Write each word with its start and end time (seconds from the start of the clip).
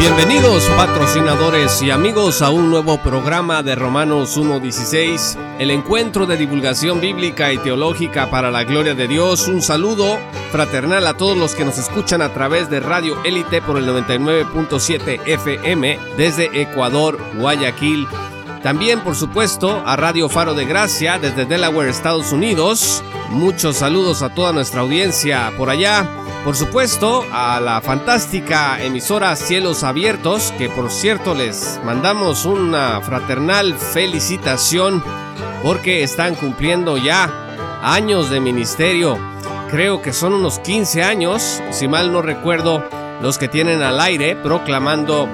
Bienvenidos 0.00 0.64
patrocinadores 0.78 1.82
y 1.82 1.90
amigos 1.90 2.40
a 2.40 2.48
un 2.48 2.70
nuevo 2.70 2.96
programa 3.02 3.62
de 3.62 3.74
Romanos 3.74 4.38
1.16, 4.38 5.36
el 5.58 5.70
encuentro 5.70 6.24
de 6.24 6.38
divulgación 6.38 7.02
bíblica 7.02 7.52
y 7.52 7.58
teológica 7.58 8.30
para 8.30 8.50
la 8.50 8.64
gloria 8.64 8.94
de 8.94 9.06
Dios. 9.06 9.46
Un 9.46 9.60
saludo 9.60 10.18
fraternal 10.52 11.06
a 11.06 11.18
todos 11.18 11.36
los 11.36 11.54
que 11.54 11.66
nos 11.66 11.76
escuchan 11.76 12.22
a 12.22 12.32
través 12.32 12.70
de 12.70 12.80
Radio 12.80 13.22
Élite 13.24 13.60
por 13.60 13.76
el 13.76 13.86
99.7 13.86 15.20
FM 15.26 15.98
desde 16.16 16.62
Ecuador, 16.62 17.18
Guayaquil. 17.36 18.08
También, 18.62 19.00
por 19.00 19.14
supuesto, 19.14 19.82
a 19.84 19.96
Radio 19.96 20.30
Faro 20.30 20.54
de 20.54 20.64
Gracia 20.64 21.18
desde 21.18 21.44
Delaware, 21.44 21.90
Estados 21.90 22.32
Unidos. 22.32 23.04
Muchos 23.28 23.76
saludos 23.76 24.22
a 24.22 24.34
toda 24.34 24.54
nuestra 24.54 24.80
audiencia 24.80 25.52
por 25.58 25.68
allá. 25.68 26.08
Por 26.44 26.56
supuesto, 26.56 27.22
a 27.32 27.60
la 27.60 27.82
fantástica 27.82 28.82
emisora 28.82 29.36
Cielos 29.36 29.84
Abiertos, 29.84 30.54
que 30.56 30.70
por 30.70 30.90
cierto 30.90 31.34
les 31.34 31.78
mandamos 31.84 32.46
una 32.46 33.00
fraternal 33.02 33.74
felicitación 33.74 35.04
porque 35.62 36.02
están 36.02 36.34
cumpliendo 36.34 36.96
ya 36.96 37.30
años 37.82 38.30
de 38.30 38.40
ministerio. 38.40 39.18
Creo 39.70 40.00
que 40.00 40.14
son 40.14 40.32
unos 40.32 40.58
15 40.60 41.02
años, 41.02 41.62
si 41.70 41.88
mal 41.88 42.10
no 42.10 42.22
recuerdo, 42.22 42.88
los 43.20 43.36
que 43.36 43.48
tienen 43.48 43.82
al 43.82 44.00
aire 44.00 44.34
proclamando 44.34 45.28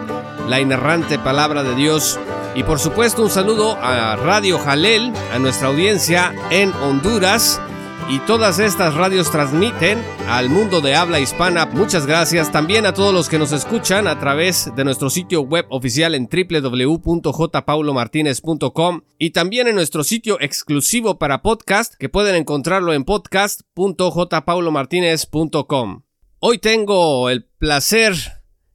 la 0.49 0.61
inerrante 0.61 1.21
palabra 1.21 1.63
de 1.63 1.77
Dios. 1.77 2.19
Y 2.57 2.65
por 2.65 2.81
supuesto 2.81 3.23
un 3.23 3.31
saludo 3.31 3.79
a 3.81 4.17
Radio 4.17 4.59
Jalel, 4.59 5.13
a 5.33 5.39
nuestra 5.39 5.69
audiencia 5.69 6.35
en 6.51 6.73
Honduras 6.75 7.61
y 8.09 8.21
todas 8.21 8.59
estas 8.59 8.95
radios 8.95 9.31
transmiten 9.31 10.03
al 10.29 10.49
mundo 10.49 10.81
de 10.81 10.95
habla 10.95 11.21
hispana. 11.21 11.67
Muchas 11.67 12.07
gracias 12.07 12.51
también 12.53 12.87
a 12.87 12.95
todos 12.95 13.13
los 13.13 13.29
que 13.29 13.39
nos 13.39 13.53
escuchan 13.53 14.07
a 14.07 14.19
través 14.19 14.75
de 14.77 14.85
nuestro 14.85 15.11
sitio 15.11 15.43
web 15.43 15.67
oficial 15.71 16.15
en 16.15 16.31
www.jpaulomartinez.com 16.31 19.03
y 19.19 19.31
también 19.31 19.67
en 19.69 19.75
nuestro 19.75 20.05
sitio 20.05 20.39
exclusivo 20.41 21.19
para 21.19 21.43
podcast 21.43 21.95
que 21.95 22.09
pueden 22.09 22.37
encontrarlo 22.37 22.93
en 22.93 23.03
podcast.jpaulomartinez.com. 23.05 26.03
Hoy 26.39 26.59
tengo 26.59 27.31
el 27.31 27.45
placer 27.45 28.15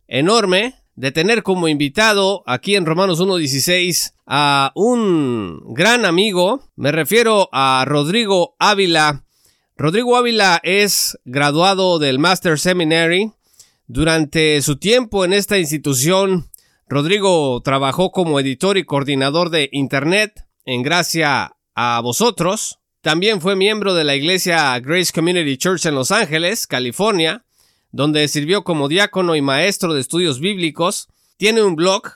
enorme 0.07 0.80
de 0.95 1.11
tener 1.11 1.43
como 1.43 1.67
invitado 1.67 2.43
aquí 2.45 2.75
en 2.75 2.85
Romanos 2.85 3.19
1.16 3.19 4.13
a 4.25 4.71
un 4.75 5.73
gran 5.73 6.05
amigo, 6.05 6.63
me 6.75 6.91
refiero 6.91 7.49
a 7.51 7.83
Rodrigo 7.87 8.55
Ávila. 8.59 9.23
Rodrigo 9.77 10.15
Ávila 10.15 10.59
es 10.63 11.17
graduado 11.25 11.97
del 11.97 12.19
Master 12.19 12.59
Seminary. 12.59 13.31
Durante 13.87 14.61
su 14.61 14.77
tiempo 14.77 15.25
en 15.25 15.33
esta 15.33 15.57
institución, 15.57 16.49
Rodrigo 16.87 17.61
trabajó 17.63 18.11
como 18.11 18.39
editor 18.39 18.77
y 18.77 18.83
coordinador 18.83 19.49
de 19.49 19.69
Internet 19.71 20.45
en 20.65 20.83
gracia 20.83 21.55
a 21.73 22.01
vosotros. 22.01 22.79
También 23.01 23.41
fue 23.41 23.55
miembro 23.55 23.93
de 23.93 24.03
la 24.03 24.15
iglesia 24.15 24.79
Grace 24.79 25.11
Community 25.13 25.57
Church 25.57 25.85
en 25.85 25.95
Los 25.95 26.11
Ángeles, 26.11 26.67
California, 26.67 27.43
donde 27.91 28.27
sirvió 28.27 28.63
como 28.63 28.87
diácono 28.87 29.35
y 29.35 29.41
maestro 29.41 29.93
de 29.93 30.01
estudios 30.01 30.39
bíblicos. 30.39 31.09
Tiene 31.37 31.61
un 31.61 31.75
blog 31.75 32.13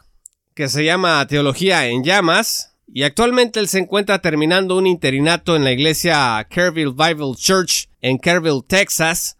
que 0.53 0.69
se 0.69 0.85
llama 0.85 1.25
Teología 1.27 1.87
en 1.87 2.03
Llamas 2.03 2.75
y 2.87 3.03
actualmente 3.03 3.59
él 3.59 3.67
se 3.67 3.79
encuentra 3.79 4.19
terminando 4.19 4.77
un 4.77 4.87
interinato 4.87 5.55
en 5.55 5.63
la 5.63 5.71
iglesia 5.71 6.45
Kerrville 6.49 6.93
Bible 6.93 7.33
Church 7.35 7.89
en 8.01 8.19
Kerrville, 8.19 8.61
Texas. 8.65 9.37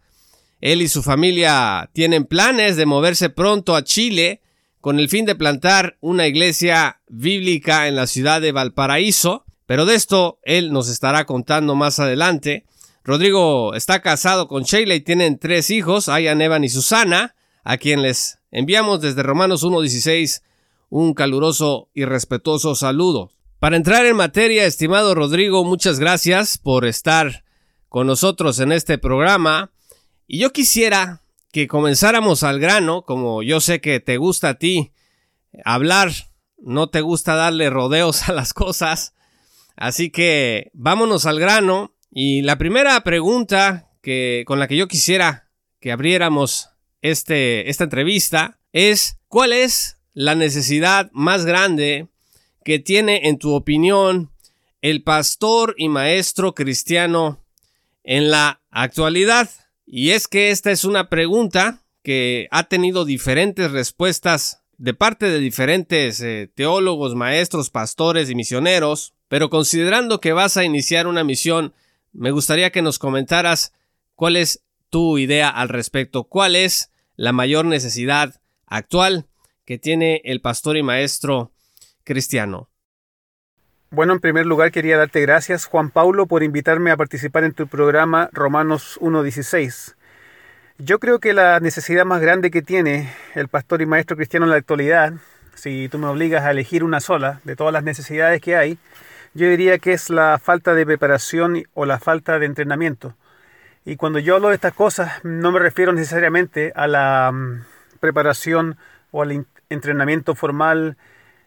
Él 0.60 0.82
y 0.82 0.88
su 0.88 1.02
familia 1.02 1.88
tienen 1.92 2.24
planes 2.24 2.76
de 2.76 2.86
moverse 2.86 3.30
pronto 3.30 3.76
a 3.76 3.84
Chile 3.84 4.42
con 4.80 4.98
el 5.00 5.08
fin 5.08 5.24
de 5.24 5.34
plantar 5.34 5.96
una 6.00 6.26
iglesia 6.26 7.00
bíblica 7.08 7.88
en 7.88 7.96
la 7.96 8.06
ciudad 8.06 8.40
de 8.40 8.52
Valparaíso, 8.52 9.44
pero 9.66 9.84
de 9.84 9.94
esto 9.94 10.38
él 10.42 10.72
nos 10.72 10.88
estará 10.88 11.24
contando 11.24 11.74
más 11.74 11.98
adelante. 11.98 12.66
Rodrigo 13.06 13.74
está 13.74 14.02
casado 14.02 14.48
con 14.48 14.64
Sheila 14.64 14.96
y 14.96 15.00
tienen 15.00 15.38
tres 15.38 15.70
hijos, 15.70 16.08
Ayan, 16.08 16.42
Evan 16.42 16.64
y 16.64 16.68
Susana, 16.68 17.36
a 17.62 17.76
quien 17.76 18.02
les 18.02 18.40
enviamos 18.50 19.00
desde 19.00 19.22
Romanos 19.22 19.62
1.16 19.62 20.42
un 20.88 21.14
caluroso 21.14 21.88
y 21.94 22.04
respetuoso 22.04 22.74
saludo. 22.74 23.30
Para 23.60 23.76
entrar 23.76 24.06
en 24.06 24.16
materia, 24.16 24.66
estimado 24.66 25.14
Rodrigo, 25.14 25.62
muchas 25.62 26.00
gracias 26.00 26.58
por 26.58 26.84
estar 26.84 27.44
con 27.88 28.08
nosotros 28.08 28.58
en 28.58 28.72
este 28.72 28.98
programa. 28.98 29.70
Y 30.26 30.40
yo 30.40 30.52
quisiera 30.52 31.22
que 31.52 31.68
comenzáramos 31.68 32.42
al 32.42 32.58
grano, 32.58 33.02
como 33.02 33.44
yo 33.44 33.60
sé 33.60 33.80
que 33.80 34.00
te 34.00 34.16
gusta 34.16 34.48
a 34.48 34.54
ti 34.54 34.90
hablar, 35.64 36.10
no 36.58 36.88
te 36.88 37.02
gusta 37.02 37.36
darle 37.36 37.70
rodeos 37.70 38.28
a 38.28 38.32
las 38.32 38.52
cosas. 38.52 39.14
Así 39.76 40.10
que 40.10 40.72
vámonos 40.74 41.24
al 41.24 41.38
grano 41.38 41.95
y 42.18 42.40
la 42.40 42.56
primera 42.56 42.98
pregunta 43.02 43.90
que, 44.00 44.44
con 44.46 44.58
la 44.58 44.68
que 44.68 44.76
yo 44.78 44.88
quisiera 44.88 45.50
que 45.80 45.92
abriéramos 45.92 46.70
este, 47.02 47.68
esta 47.68 47.84
entrevista 47.84 48.58
es, 48.72 49.18
¿cuál 49.28 49.52
es 49.52 49.98
la 50.14 50.34
necesidad 50.34 51.10
más 51.12 51.44
grande 51.44 52.08
que 52.64 52.78
tiene, 52.78 53.28
en 53.28 53.36
tu 53.36 53.52
opinión, 53.52 54.30
el 54.80 55.02
pastor 55.02 55.74
y 55.76 55.90
maestro 55.90 56.54
cristiano 56.54 57.44
en 58.02 58.30
la 58.30 58.62
actualidad? 58.70 59.50
Y 59.84 60.12
es 60.12 60.26
que 60.26 60.50
esta 60.50 60.70
es 60.70 60.86
una 60.86 61.10
pregunta 61.10 61.84
que 62.02 62.48
ha 62.50 62.62
tenido 62.62 63.04
diferentes 63.04 63.70
respuestas 63.72 64.62
de 64.78 64.94
parte 64.94 65.28
de 65.28 65.38
diferentes 65.38 66.22
eh, 66.22 66.50
teólogos, 66.54 67.14
maestros, 67.14 67.68
pastores 67.68 68.30
y 68.30 68.34
misioneros, 68.34 69.12
pero 69.28 69.50
considerando 69.50 70.18
que 70.18 70.32
vas 70.32 70.56
a 70.56 70.64
iniciar 70.64 71.08
una 71.08 71.22
misión 71.22 71.74
me 72.16 72.30
gustaría 72.30 72.70
que 72.70 72.82
nos 72.82 72.98
comentaras 72.98 73.72
cuál 74.14 74.36
es 74.36 74.62
tu 74.90 75.18
idea 75.18 75.48
al 75.48 75.68
respecto, 75.68 76.24
cuál 76.24 76.56
es 76.56 76.90
la 77.16 77.32
mayor 77.32 77.64
necesidad 77.64 78.40
actual 78.66 79.26
que 79.64 79.78
tiene 79.78 80.22
el 80.24 80.40
pastor 80.40 80.76
y 80.76 80.82
maestro 80.82 81.52
cristiano. 82.04 82.70
Bueno, 83.90 84.14
en 84.14 84.20
primer 84.20 84.46
lugar 84.46 84.72
quería 84.72 84.96
darte 84.96 85.20
gracias, 85.20 85.66
Juan 85.66 85.90
Paulo, 85.90 86.26
por 86.26 86.42
invitarme 86.42 86.90
a 86.90 86.96
participar 86.96 87.44
en 87.44 87.52
tu 87.52 87.66
programa 87.66 88.30
Romanos 88.32 88.98
1.16. 89.00 89.94
Yo 90.78 90.98
creo 90.98 91.20
que 91.20 91.32
la 91.32 91.60
necesidad 91.60 92.04
más 92.04 92.20
grande 92.20 92.50
que 92.50 92.62
tiene 92.62 93.12
el 93.34 93.48
pastor 93.48 93.82
y 93.82 93.86
maestro 93.86 94.16
cristiano 94.16 94.46
en 94.46 94.50
la 94.50 94.56
actualidad, 94.56 95.14
si 95.54 95.88
tú 95.88 95.98
me 95.98 96.06
obligas 96.06 96.44
a 96.44 96.50
elegir 96.50 96.84
una 96.84 97.00
sola 97.00 97.40
de 97.44 97.56
todas 97.56 97.72
las 97.72 97.84
necesidades 97.84 98.40
que 98.40 98.56
hay, 98.56 98.78
yo 99.36 99.50
diría 99.50 99.78
que 99.78 99.92
es 99.92 100.08
la 100.08 100.38
falta 100.38 100.72
de 100.72 100.86
preparación 100.86 101.64
o 101.74 101.84
la 101.84 101.98
falta 101.98 102.38
de 102.38 102.46
entrenamiento. 102.46 103.14
Y 103.84 103.96
cuando 103.96 104.18
yo 104.18 104.36
hablo 104.36 104.48
de 104.48 104.54
estas 104.54 104.72
cosas, 104.72 105.22
no 105.24 105.52
me 105.52 105.58
refiero 105.58 105.92
necesariamente 105.92 106.72
a 106.74 106.86
la 106.86 107.30
mm, 107.30 107.64
preparación 108.00 108.78
o 109.10 109.20
al 109.20 109.44
entrenamiento 109.68 110.34
formal 110.34 110.96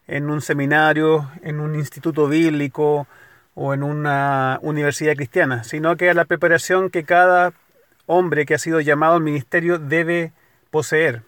en 0.07 0.29
un 0.29 0.41
seminario, 0.41 1.31
en 1.41 1.59
un 1.59 1.73
instituto 1.73 2.27
bíblico 2.27 3.07
o 3.55 3.73
en 3.73 3.81
una 3.81 4.59
universidad 4.61 5.15
cristiana, 5.15 5.63
sino 5.63 5.97
que 5.97 6.11
a 6.11 6.13
la 6.13 6.25
preparación 6.25 6.91
que 6.91 7.03
cada 7.03 7.53
hombre 8.05 8.45
que 8.45 8.53
ha 8.53 8.59
sido 8.59 8.79
llamado 8.81 9.15
al 9.15 9.23
ministerio 9.23 9.79
debe 9.79 10.31
poseer. 10.69 11.23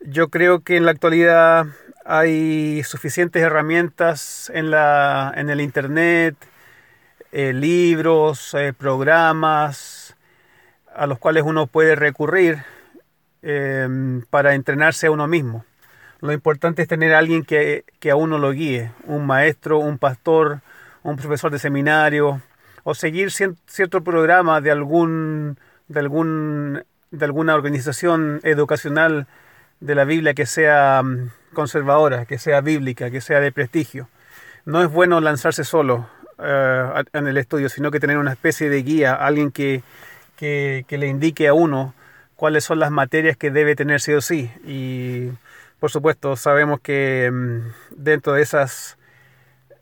Yo 0.00 0.30
creo 0.30 0.60
que 0.60 0.76
en 0.76 0.84
la 0.84 0.90
actualidad 0.90 1.66
hay 2.04 2.82
suficientes 2.84 3.42
herramientas 3.42 4.50
en, 4.54 4.70
la, 4.70 5.32
en 5.36 5.48
el 5.48 5.60
Internet, 5.60 6.36
eh, 7.32 7.52
libros, 7.52 8.54
eh, 8.54 8.72
programas 8.72 10.14
a 10.94 11.06
los 11.06 11.18
cuales 11.18 11.42
uno 11.44 11.66
puede 11.66 11.96
recurrir 11.96 12.62
em, 13.42 14.22
para 14.30 14.54
entrenarse 14.54 15.06
a 15.06 15.10
uno 15.10 15.26
mismo. 15.26 15.64
Lo 16.20 16.32
importante 16.32 16.82
es 16.82 16.88
tener 16.88 17.14
a 17.14 17.18
alguien 17.18 17.44
que, 17.44 17.84
que 18.00 18.10
a 18.10 18.16
uno 18.16 18.38
lo 18.38 18.52
guíe, 18.52 18.92
un 19.04 19.26
maestro, 19.26 19.78
un 19.78 19.98
pastor, 19.98 20.60
un 21.02 21.16
profesor 21.16 21.50
de 21.50 21.58
seminario, 21.58 22.40
o 22.84 22.94
seguir 22.94 23.30
cierto 23.30 24.04
programa 24.04 24.60
de, 24.60 24.70
algún, 24.70 25.58
de, 25.88 26.00
algún, 26.00 26.84
de 27.10 27.24
alguna 27.24 27.54
organización 27.54 28.40
educacional 28.42 29.26
de 29.80 29.94
la 29.94 30.04
Biblia 30.04 30.34
que 30.34 30.46
sea 30.46 31.02
conservadora, 31.54 32.26
que 32.26 32.38
sea 32.38 32.60
bíblica, 32.60 33.10
que 33.10 33.20
sea 33.20 33.40
de 33.40 33.52
prestigio. 33.52 34.08
No 34.66 34.82
es 34.82 34.90
bueno 34.90 35.20
lanzarse 35.20 35.64
solo 35.64 36.08
eh, 36.38 37.04
en 37.12 37.26
el 37.26 37.36
estudio, 37.38 37.68
sino 37.68 37.90
que 37.90 38.00
tener 38.00 38.18
una 38.18 38.32
especie 38.32 38.68
de 38.68 38.82
guía, 38.82 39.14
alguien 39.14 39.50
que, 39.50 39.82
que, 40.36 40.84
le 40.88 41.06
indique 41.06 41.48
a 41.48 41.54
uno 41.54 41.94
cuáles 42.36 42.64
son 42.64 42.78
las 42.78 42.90
materias 42.90 43.36
que 43.36 43.50
debe 43.50 43.76
tener 43.76 44.00
sí 44.00 44.12
o 44.12 44.20
sí. 44.20 44.50
Y 44.66 45.30
por 45.80 45.90
supuesto 45.90 46.36
sabemos 46.36 46.80
que 46.80 47.30
mm, 47.32 47.60
dentro 47.96 48.34
de 48.34 48.42
esas 48.42 48.98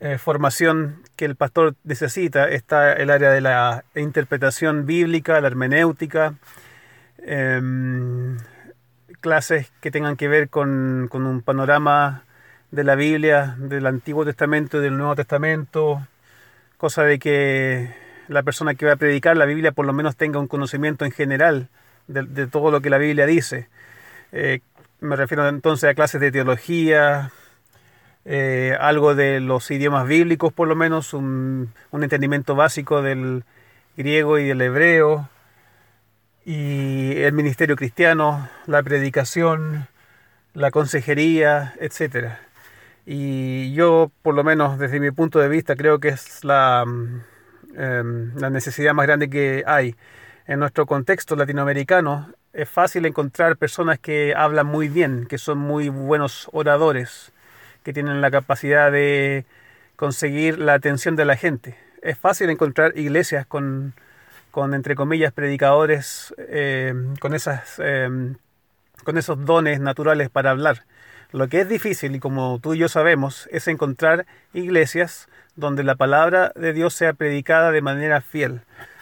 eh, 0.05 0.17
formación 0.17 1.01
que 1.15 1.23
el 1.23 1.37
pastor 1.37 1.75
necesita 1.85 2.49
está 2.49 2.91
el 2.91 3.09
área 3.09 3.31
de 3.31 3.39
la 3.39 3.85
interpretación 3.95 4.85
bíblica, 4.85 5.39
la 5.39 5.47
hermenéutica, 5.47 6.33
em, 7.19 8.02
clases 9.23 9.71
que 9.79 9.89
tengan 9.89 10.17
que 10.17 10.27
ver 10.27 10.49
con, 10.49 11.09
un 11.11 11.41
panorama 11.41 12.25
de 12.71 12.83
la 12.83 12.93
Biblia, 12.95 13.55
del 13.57 13.87
Antiguo 13.87 14.25
Testamento 14.25 14.77
y 14.77 14.81
del 14.81 14.97
Nuevo 14.97 15.15
Testamento, 15.15 16.05
cosa 16.77 17.03
de 17.03 17.17
que 17.17 17.95
la 18.27 18.43
persona 18.43 18.75
que 18.75 18.85
va 18.85 18.91
a 18.91 18.97
predicar 18.97 19.37
la 19.37 19.45
Biblia 19.45 19.71
por 19.71 19.85
lo 19.85 19.93
menos 19.93 20.17
tenga 20.17 20.39
un 20.39 20.47
conocimiento 20.47 21.05
en 21.05 21.11
general 21.11 21.69
de, 22.07 22.47
todo 22.47 22.69
lo 22.69 22.81
que 22.81 22.89
la 22.89 22.97
Biblia 22.97 23.25
dice. 23.25 23.69
Eh, 24.33 24.59
me 24.99 25.15
refiero 25.15 25.47
entonces 25.47 25.89
a 25.89 25.93
clases 25.93 26.19
de 26.19 26.31
teología, 26.31 27.31
eh, 28.25 28.75
algo 28.77 29.15
de 29.15 29.39
los 29.39 29.71
idiomas 29.71 30.05
bíblicos 30.05 30.51
por 30.51 30.67
lo 30.67 30.75
menos, 30.75 31.13
un, 31.13 31.73
un, 31.91 32.03
entendimiento 32.03 32.55
básico 32.55 33.01
del 33.01 33.45
griego 33.95 34.37
y 34.37 34.49
del 34.49 34.61
hebreo, 34.61 35.29
y 36.45 37.21
el 37.21 37.33
ministerio 37.33 37.75
cristiano, 37.75 38.49
la 38.67 38.83
predicación, 38.83 39.87
la 40.53 40.71
consejería, 40.71 41.73
etcétera. 41.79 42.39
Y 43.05 43.73
yo, 43.73 44.11
por 44.21 44.35
lo 44.35 44.43
menos 44.43 44.79
desde 44.79 44.99
mi 44.99 45.11
punto 45.11 45.39
de 45.39 45.49
vista, 45.49 45.75
creo 45.75 45.99
que 45.99 46.09
es 46.09 46.43
la, 46.43 46.83
em, 47.75 48.35
la 48.35 48.49
necesidad 48.49 48.93
más 48.93 49.05
grande 49.07 49.29
que 49.29 49.63
hay. 49.65 49.95
En 50.47 50.59
nuestro 50.59 50.85
contexto 50.85 51.35
latinoamericano 51.35 52.33
es 52.53 52.69
fácil 52.69 53.05
encontrar 53.05 53.57
personas 53.57 53.99
que 53.99 54.33
hablan 54.35 54.67
muy 54.67 54.89
bien, 54.89 55.25
que 55.27 55.37
son 55.37 55.57
muy 55.57 55.89
buenos 55.89 56.49
oradores, 56.53 57.31
que 57.83 57.93
tienen 57.93 58.21
la 58.21 58.31
capacidad 58.31 58.91
de 58.91 59.45
conseguir 59.95 60.59
la 60.59 60.73
atención 60.73 61.15
de 61.15 61.25
la 61.25 61.35
gente. 61.37 61.77
Es 62.01 62.17
fácil 62.17 62.49
encontrar 62.49 62.97
iglesias 62.97 63.45
con, 63.45 63.93
con 64.53 64.75
entre 64.75 64.95
comillas, 64.95 65.33
predicadores 65.33 66.31
em, 66.37 67.15
con, 67.15 67.33
esas, 67.33 67.79
em, 67.79 68.35
con 69.03 69.17
esos 69.17 69.43
dones 69.45 69.79
naturales 69.79 70.29
para 70.29 70.51
hablar. 70.51 70.85
Lo 71.31 71.49
que 71.49 71.61
es 71.61 71.67
difícil, 71.67 72.15
y 72.15 72.19
como 72.19 72.59
tú 72.61 72.75
y 72.75 72.77
yo 72.77 72.87
sabemos, 72.87 73.49
es 73.51 73.67
encontrar 73.67 74.27
iglesias 74.53 75.27
donde 75.55 75.83
la 75.83 75.95
palabra 75.95 76.51
de 76.55 76.71
Dios 76.71 76.93
sea 76.93 77.13
predicada 77.13 77.71
de 77.71 77.81
manera 77.81 78.21
fiel. 78.21 78.61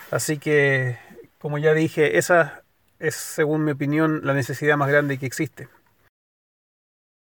Así 0.09 0.37
que, 0.37 0.97
como 1.37 1.57
ya 1.57 1.73
dije, 1.73 2.17
esa 2.17 2.63
es, 2.99 3.15
según 3.15 3.65
mi 3.65 3.73
opinión, 3.73 4.21
la 4.23 4.33
necesidad 4.33 4.77
más 4.77 4.87
grande 4.87 5.17
que 5.17 5.25
existe. 5.25 5.67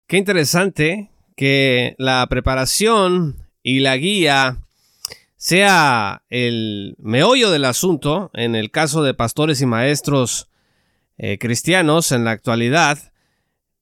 Qué 0.08 0.18
interesante 0.18 1.10
que 1.36 1.96
la 1.98 2.28
preparación 2.30 3.38
y 3.64 3.80
la 3.80 3.98
guía 3.98 4.60
sea 5.44 6.24
el 6.30 6.96
meollo 7.00 7.52
del 7.52 7.66
asunto 7.66 8.32
en 8.34 8.56
el 8.56 8.72
caso 8.72 9.04
de 9.04 9.14
pastores 9.14 9.60
y 9.60 9.66
maestros 9.66 10.48
eh, 11.18 11.38
cristianos 11.38 12.14
en 12.14 12.24
la 12.24 12.32
actualidad, 12.32 13.12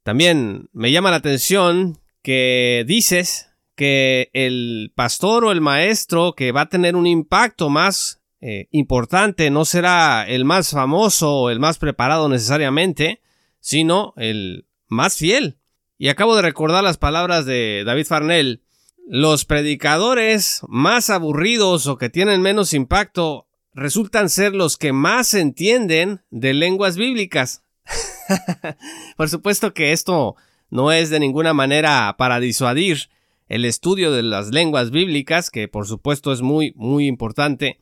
también 0.01 0.69
me 0.73 0.91
llama 0.91 1.11
la 1.11 1.17
atención 1.17 1.99
que 2.23 2.83
dices 2.87 3.51
que 3.75 4.31
el 4.33 4.91
pastor 4.95 5.45
o 5.45 5.51
el 5.51 5.61
maestro 5.61 6.33
que 6.33 6.51
va 6.51 6.61
a 6.61 6.69
tener 6.69 6.95
un 6.95 7.05
impacto 7.05 7.69
más 7.69 8.23
eh, 8.41 8.67
importante 8.71 9.51
no 9.51 9.63
será 9.63 10.25
el 10.27 10.45
más 10.45 10.71
famoso 10.71 11.41
o 11.41 11.49
el 11.51 11.59
más 11.59 11.77
preparado 11.77 12.27
necesariamente, 12.27 13.21
sino 13.59 14.15
el 14.17 14.65
más 14.87 15.15
fiel. 15.15 15.59
Y 15.99 16.09
acabo 16.09 16.35
de 16.35 16.41
recordar 16.41 16.83
las 16.83 16.97
palabras 16.97 17.45
de 17.45 17.83
David 17.85 18.07
Farnell. 18.07 18.63
Los 19.07 19.45
predicadores 19.45 20.61
más 20.67 21.09
aburridos 21.09 21.87
o 21.87 21.97
que 21.97 22.09
tienen 22.09 22.41
menos 22.41 22.73
impacto 22.73 23.47
resultan 23.73 24.29
ser 24.29 24.53
los 24.53 24.77
que 24.77 24.93
más 24.93 25.33
entienden 25.33 26.21
de 26.29 26.53
lenguas 26.53 26.97
bíblicas. 26.97 27.63
Por 29.17 29.29
supuesto 29.29 29.73
que 29.73 29.91
esto 29.91 30.35
no 30.69 30.91
es 30.91 31.09
de 31.09 31.19
ninguna 31.19 31.53
manera 31.53 32.15
para 32.17 32.39
disuadir 32.39 33.09
el 33.49 33.65
estudio 33.65 34.11
de 34.11 34.23
las 34.23 34.51
lenguas 34.51 34.91
bíblicas, 34.91 35.49
que 35.49 35.67
por 35.67 35.85
supuesto 35.85 36.31
es 36.31 36.41
muy, 36.41 36.71
muy 36.77 37.05
importante. 37.05 37.79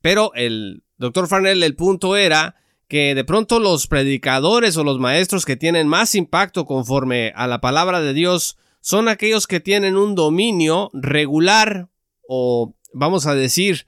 Pero 0.00 0.32
el 0.34 0.84
doctor 0.98 1.26
Farnell, 1.26 1.64
el 1.64 1.74
punto 1.74 2.14
era 2.16 2.54
que 2.86 3.16
de 3.16 3.24
pronto 3.24 3.58
los 3.58 3.88
predicadores 3.88 4.76
o 4.76 4.84
los 4.84 5.00
maestros 5.00 5.44
que 5.44 5.56
tienen 5.56 5.88
más 5.88 6.14
impacto 6.14 6.64
conforme 6.64 7.32
a 7.34 7.48
la 7.48 7.60
palabra 7.60 8.00
de 8.00 8.14
Dios 8.14 8.56
son 8.88 9.08
aquellos 9.08 9.46
que 9.46 9.60
tienen 9.60 9.98
un 9.98 10.14
dominio 10.14 10.88
regular 10.94 11.90
o 12.26 12.74
vamos 12.94 13.26
a 13.26 13.34
decir 13.34 13.86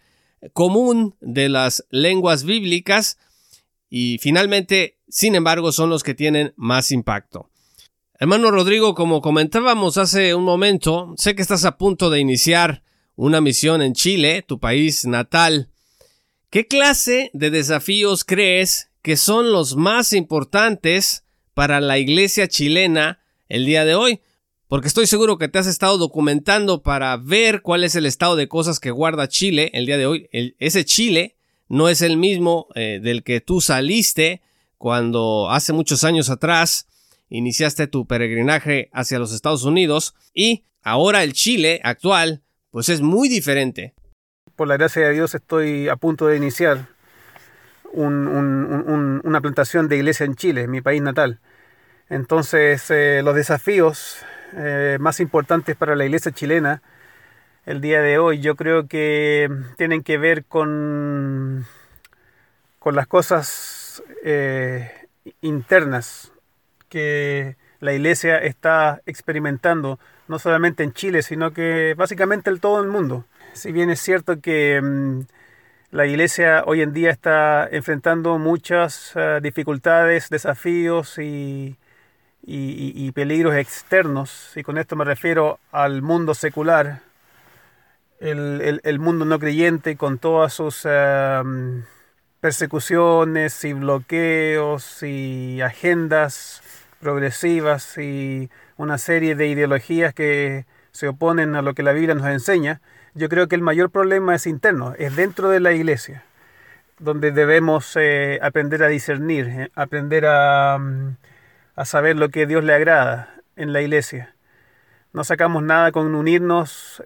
común 0.52 1.16
de 1.22 1.48
las 1.48 1.86
lenguas 1.88 2.44
bíblicas 2.44 3.16
y 3.88 4.18
finalmente 4.18 4.98
sin 5.08 5.36
embargo 5.36 5.72
son 5.72 5.88
los 5.88 6.02
que 6.02 6.12
tienen 6.12 6.52
más 6.56 6.92
impacto. 6.92 7.48
Hermano 8.18 8.50
Rodrigo, 8.50 8.94
como 8.94 9.22
comentábamos 9.22 9.96
hace 9.96 10.34
un 10.34 10.44
momento, 10.44 11.14
sé 11.16 11.34
que 11.34 11.40
estás 11.40 11.64
a 11.64 11.78
punto 11.78 12.10
de 12.10 12.20
iniciar 12.20 12.82
una 13.16 13.40
misión 13.40 13.80
en 13.80 13.94
Chile, 13.94 14.44
tu 14.46 14.60
país 14.60 15.06
natal. 15.06 15.70
¿Qué 16.50 16.66
clase 16.66 17.30
de 17.32 17.48
desafíos 17.48 18.22
crees 18.22 18.90
que 19.00 19.16
son 19.16 19.50
los 19.50 19.76
más 19.76 20.12
importantes 20.12 21.24
para 21.54 21.80
la 21.80 21.96
iglesia 21.96 22.48
chilena 22.48 23.20
el 23.48 23.64
día 23.64 23.86
de 23.86 23.94
hoy? 23.94 24.20
Porque 24.70 24.86
estoy 24.86 25.08
seguro 25.08 25.36
que 25.36 25.48
te 25.48 25.58
has 25.58 25.66
estado 25.66 25.98
documentando 25.98 26.84
para 26.84 27.16
ver 27.16 27.60
cuál 27.60 27.82
es 27.82 27.96
el 27.96 28.06
estado 28.06 28.36
de 28.36 28.46
cosas 28.46 28.78
que 28.78 28.92
guarda 28.92 29.26
Chile 29.26 29.72
el 29.74 29.84
día 29.84 29.98
de 29.98 30.06
hoy. 30.06 30.28
ese 30.60 30.84
Chile 30.84 31.34
no 31.68 31.88
es 31.88 32.02
el 32.02 32.16
mismo 32.16 32.68
eh, 32.76 33.00
del 33.02 33.24
que 33.24 33.40
tú 33.40 33.60
saliste 33.60 34.42
cuando 34.78 35.50
hace 35.50 35.72
muchos 35.72 36.04
años 36.04 36.30
atrás 36.30 36.86
iniciaste 37.30 37.88
tu 37.88 38.06
peregrinaje 38.06 38.90
hacia 38.92 39.18
los 39.18 39.32
Estados 39.32 39.64
Unidos 39.64 40.14
y 40.34 40.62
ahora 40.84 41.24
el 41.24 41.32
Chile 41.32 41.80
actual 41.82 42.40
pues 42.70 42.90
es 42.90 43.00
muy 43.00 43.28
diferente. 43.28 43.94
Por 44.54 44.68
la 44.68 44.76
gracia 44.76 45.02
de 45.02 45.14
Dios 45.14 45.34
estoy 45.34 45.88
a 45.88 45.96
punto 45.96 46.28
de 46.28 46.36
iniciar 46.36 46.86
una 47.92 49.40
plantación 49.40 49.88
de 49.88 49.96
iglesia 49.96 50.26
en 50.26 50.36
Chile, 50.36 50.68
mi 50.68 50.80
país 50.80 51.02
natal. 51.02 51.40
Entonces 52.08 52.88
eh, 52.92 53.22
los 53.24 53.34
desafíos 53.34 54.24
eh, 54.54 54.98
más 55.00 55.20
importantes 55.20 55.76
para 55.76 55.96
la 55.96 56.04
iglesia 56.04 56.32
chilena 56.32 56.82
el 57.66 57.80
día 57.80 58.00
de 58.00 58.18
hoy 58.18 58.40
yo 58.40 58.56
creo 58.56 58.88
que 58.88 59.48
tienen 59.76 60.02
que 60.02 60.18
ver 60.18 60.44
con, 60.44 61.66
con 62.78 62.96
las 62.96 63.06
cosas 63.06 64.02
eh, 64.24 64.90
internas 65.40 66.32
que 66.88 67.56
la 67.80 67.92
iglesia 67.92 68.38
está 68.38 69.02
experimentando, 69.06 69.98
no 70.28 70.38
solamente 70.38 70.82
en 70.82 70.92
Chile, 70.92 71.22
sino 71.22 71.52
que 71.52 71.94
básicamente 71.96 72.50
en 72.50 72.58
todo 72.58 72.82
el 72.82 72.88
mundo. 72.88 73.24
Si 73.52 73.72
bien 73.72 73.90
es 73.90 74.00
cierto 74.00 74.40
que 74.40 74.80
mm, 74.82 75.20
la 75.90 76.06
iglesia 76.06 76.64
hoy 76.66 76.82
en 76.82 76.92
día 76.92 77.10
está 77.10 77.68
enfrentando 77.70 78.38
muchas 78.38 79.12
eh, 79.14 79.40
dificultades, 79.42 80.28
desafíos 80.30 81.18
y, 81.18 81.76
y, 82.42 83.12
peligros 83.12 83.54
externos, 83.54 84.52
y 84.56 84.62
con 84.62 84.78
esto 84.78 84.96
me 84.96 85.04
refiero 85.04 85.60
al 85.72 86.02
mundo 86.02 86.34
secular, 86.34 87.02
el, 88.18 88.80
el, 88.82 88.98
mundo 88.98 89.24
no 89.24 89.38
creyente 89.38 89.96
con 89.96 90.18
todas 90.18 90.52
sus... 90.52 90.82
Eh, 90.84 91.42
persecuciones 92.40 93.64
y 93.64 93.74
bloqueos 93.74 95.02
y 95.02 95.60
agendas 95.60 96.62
progresivas 97.00 97.98
y 97.98 98.50
una 98.76 98.98
serie 98.98 99.34
de 99.34 99.48
ideologías 99.48 100.14
que 100.14 100.64
se 100.90 101.08
oponen 101.08 101.54
a 101.54 101.62
lo 101.62 101.74
que 101.74 101.82
la 101.82 101.92
Biblia 101.92 102.14
nos 102.14 102.26
enseña, 102.26 102.80
yo 103.14 103.28
creo 103.28 103.46
que 103.46 103.56
el 103.56 103.62
mayor 103.62 103.90
problema 103.90 104.34
es 104.34 104.46
interno, 104.46 104.94
es 104.98 105.16
dentro 105.16 105.50
de 105.50 105.60
la 105.60 105.72
iglesia, 105.72 106.24
donde 106.98 107.30
debemos 107.30 107.94
eh, 107.96 108.38
aprender 108.42 108.82
a 108.82 108.88
discernir, 108.88 109.46
eh, 109.48 109.70
aprender 109.74 110.26
a, 110.26 110.78
mm, 110.78 111.16
a 111.80 111.86
saber 111.86 112.14
lo 112.16 112.28
que 112.28 112.46
Dios 112.46 112.62
le 112.62 112.74
agrada 112.74 113.36
en 113.56 113.72
la 113.72 113.80
iglesia. 113.80 114.36
No 115.14 115.24
sacamos 115.24 115.62
nada 115.62 115.92
con 115.92 116.14
unirnos 116.14 117.02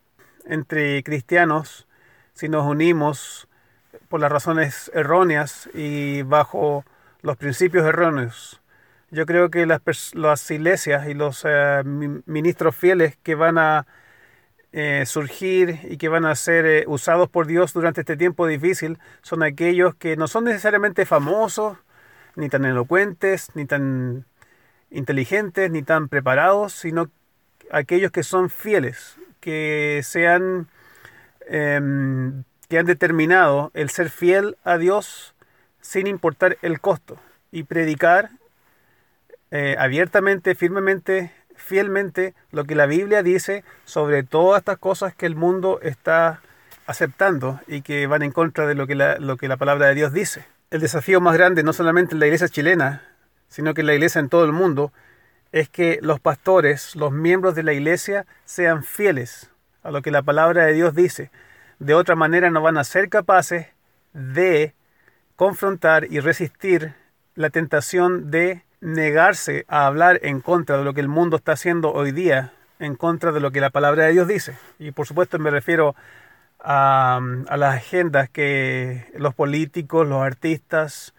entre 0.46 1.00
cristianos 1.04 1.86
si 2.32 2.48
nos 2.48 2.66
unimos 2.66 3.46
por 4.08 4.18
las 4.18 4.32
razones 4.32 4.90
erróneas 4.92 5.70
y 5.74 6.22
bajo 6.22 6.84
los 7.22 7.36
principios 7.36 7.86
erróneos. 7.86 8.60
Yo 9.12 9.26
creo 9.26 9.48
que 9.48 9.64
las, 9.64 9.80
las 10.12 10.50
iglesias 10.50 11.06
y 11.06 11.14
los 11.14 11.44
eh, 11.48 11.82
ministros 11.84 12.74
fieles 12.74 13.16
que 13.22 13.36
van 13.36 13.58
a 13.58 13.86
eh, 14.72 15.04
surgir 15.06 15.78
y 15.84 15.98
que 15.98 16.08
van 16.08 16.24
a 16.24 16.34
ser 16.34 16.66
eh, 16.66 16.84
usados 16.88 17.28
por 17.28 17.46
Dios 17.46 17.74
durante 17.74 18.00
este 18.00 18.16
tiempo 18.16 18.44
difícil 18.48 18.98
son 19.22 19.44
aquellos 19.44 19.94
que 19.94 20.16
no 20.16 20.26
son 20.26 20.42
necesariamente 20.42 21.06
famosos, 21.06 21.78
ni 22.34 22.48
tan 22.48 22.64
elocuentes, 22.64 23.52
ni 23.54 23.66
tan 23.66 24.26
inteligentes, 24.94 25.70
ni 25.70 25.82
tan 25.82 26.08
preparados, 26.08 26.72
sino 26.72 27.10
aquellos 27.70 28.10
que 28.10 28.22
son 28.22 28.48
fieles, 28.48 29.16
que 29.40 30.00
sean 30.02 30.68
em, 31.46 32.44
que 32.68 32.78
han 32.78 32.86
determinado 32.86 33.70
el 33.74 33.90
ser 33.90 34.10
fiel 34.10 34.56
a 34.64 34.78
Dios 34.78 35.34
sin 35.80 36.06
importar 36.06 36.56
el 36.62 36.80
costo 36.80 37.18
y 37.52 37.64
predicar 37.64 38.30
eh, 39.50 39.76
abiertamente, 39.78 40.54
firmemente, 40.54 41.30
fielmente 41.54 42.34
lo 42.50 42.64
que 42.64 42.74
la 42.74 42.86
Biblia 42.86 43.22
dice 43.22 43.64
sobre 43.84 44.22
todas 44.22 44.60
estas 44.60 44.78
cosas 44.78 45.14
que 45.14 45.26
el 45.26 45.36
mundo 45.36 45.78
está 45.82 46.40
aceptando 46.86 47.60
y 47.66 47.82
que 47.82 48.06
van 48.06 48.22
en 48.22 48.32
contra 48.32 48.66
de 48.66 48.74
lo 48.74 48.86
que 48.86 48.94
la, 48.94 49.18
lo 49.18 49.36
que 49.36 49.48
la 49.48 49.56
palabra 49.56 49.86
de 49.86 49.94
Dios 49.94 50.12
dice. 50.12 50.44
El 50.70 50.80
desafío 50.80 51.20
más 51.20 51.34
grande, 51.36 51.62
no 51.62 51.72
solamente 51.72 52.14
en 52.14 52.20
la 52.20 52.26
iglesia 52.26 52.48
chilena, 52.48 53.02
sino 53.54 53.72
que 53.72 53.84
la 53.84 53.94
iglesia 53.94 54.18
en 54.18 54.28
todo 54.28 54.44
el 54.44 54.50
mundo, 54.50 54.92
es 55.52 55.68
que 55.68 56.00
los 56.02 56.18
pastores, 56.18 56.96
los 56.96 57.12
miembros 57.12 57.54
de 57.54 57.62
la 57.62 57.72
iglesia, 57.72 58.26
sean 58.44 58.82
fieles 58.82 59.48
a 59.84 59.92
lo 59.92 60.02
que 60.02 60.10
la 60.10 60.22
palabra 60.22 60.66
de 60.66 60.72
Dios 60.72 60.92
dice. 60.92 61.30
De 61.78 61.94
otra 61.94 62.16
manera 62.16 62.50
no 62.50 62.62
van 62.62 62.78
a 62.78 62.82
ser 62.82 63.08
capaces 63.08 63.68
de 64.12 64.74
confrontar 65.36 66.08
y 66.10 66.18
resistir 66.18 66.94
la 67.36 67.48
tentación 67.50 68.32
de 68.32 68.64
negarse 68.80 69.64
a 69.68 69.86
hablar 69.86 70.18
en 70.24 70.40
contra 70.40 70.78
de 70.78 70.82
lo 70.82 70.92
que 70.92 71.00
el 71.00 71.08
mundo 71.08 71.36
está 71.36 71.52
haciendo 71.52 71.92
hoy 71.92 72.10
día, 72.10 72.54
en 72.80 72.96
contra 72.96 73.30
de 73.30 73.38
lo 73.38 73.52
que 73.52 73.60
la 73.60 73.70
palabra 73.70 74.06
de 74.06 74.14
Dios 74.14 74.26
dice. 74.26 74.58
Y 74.80 74.90
por 74.90 75.06
supuesto 75.06 75.38
me 75.38 75.50
refiero 75.50 75.94
a, 76.58 77.20
a 77.46 77.56
las 77.56 77.76
agendas 77.76 78.28
que 78.28 79.12
los 79.16 79.32
políticos, 79.32 80.08
los 80.08 80.22
artistas, 80.22 81.13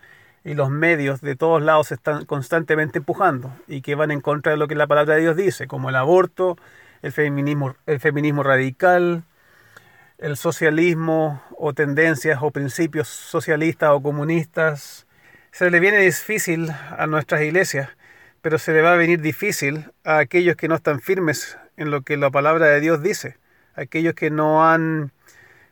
y 0.46 0.54
los 0.54 0.70
medios 0.70 1.22
de 1.22 1.36
todos 1.36 1.62
lados 1.62 1.92
están 1.92 2.24
constantemente 2.26 3.00
empujando 3.00 3.52
y 3.68 3.82
que 3.82 3.96
van 3.96 4.12
en 4.12 4.22
contra 4.22 4.52
de 4.52 4.58
lo 4.58 4.68
que 4.68 4.76
la 4.76 4.86
palabra 4.86 5.16
de 5.16 5.22
Dios 5.22 5.36
dice, 5.36 5.68
como 5.68 5.90
el 5.90 5.96
aborto, 5.96 6.56
el 7.02 7.12
feminismo, 7.12 7.76
el 7.88 8.00
feminismo 8.00 8.44
radical, 8.44 9.24
el 10.20 10.38
socialismo 10.38 11.42
o 11.58 11.74
tendencias 11.74 12.40
o 12.44 12.52
principios 12.52 13.08
socialistas 13.08 13.90
o 13.92 14.04
comunistas. 14.04 15.08
Se 15.52 15.72
le 15.72 15.80
viene 15.80 15.98
difícil 15.98 16.70
a 16.96 17.08
nuestras 17.08 17.42
iglesias, 17.42 17.90
pero 18.42 18.60
se 18.60 18.72
le 18.72 18.84
va 18.84 18.94
a 18.94 18.98
venir 18.98 19.22
difícil 19.22 19.92
a 20.04 20.20
aquellos 20.20 20.56
que 20.56 20.68
no 20.68 20.76
están 20.76 21.02
firmes 21.02 21.58
en 21.76 21.90
lo 21.90 22.04
que 22.04 22.18
la 22.18 22.30
palabra 22.30 22.68
de 22.68 22.82
Dios 22.82 23.02
dice, 23.02 23.38
aquellos 23.74 24.14
que 24.14 24.30
no 24.30 24.70
han 24.70 25.12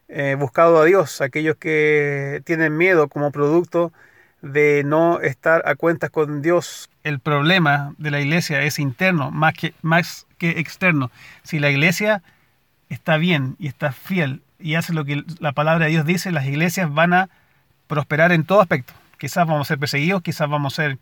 eh, 0.08 0.36
buscado 0.40 0.82
a 0.82 0.86
Dios, 0.86 1.22
aquellos 1.22 1.58
que 1.58 2.42
tienen 2.44 2.76
miedo 2.76 3.08
como 3.08 3.32
producto 3.32 3.94
de 4.44 4.84
no 4.86 5.22
estar 5.22 5.64
a 5.66 5.76
cuentas 5.76 6.12
con 6.12 6.42
Dios. 6.42 6.90
El 7.04 7.20
problema 7.20 7.96
de 7.98 8.12
la 8.12 8.20
iglesia 8.20 8.62
es 8.62 8.78
interno 8.78 9.32
más 9.32 9.54
que, 9.54 9.74
más 9.82 10.28
que 10.38 10.60
externo. 10.60 11.12
Si 11.44 11.60
la 11.60 11.72
iglesia 11.72 12.22
está 12.90 13.18
bien 13.18 13.56
y 13.58 13.68
está 13.68 13.94
fiel 13.94 14.42
y 14.60 14.76
hace 14.76 14.94
lo 14.94 15.06
que 15.06 15.24
la 15.40 15.54
palabra 15.54 15.86
de 15.86 15.92
Dios 15.92 16.06
dice, 16.06 16.32
las 16.32 16.46
iglesias 16.46 16.94
van 16.94 17.14
a 17.14 17.30
prosperar 17.88 18.34
en 18.34 18.44
todo 18.44 18.60
aspecto. 18.60 18.94
Quizás 19.18 19.48
vamos 19.48 19.68
a 19.68 19.70
ser 19.70 19.80
perseguidos, 19.80 20.22
quizás 20.22 20.50
vamos 20.50 20.74
a 20.74 20.84
ser 20.84 21.00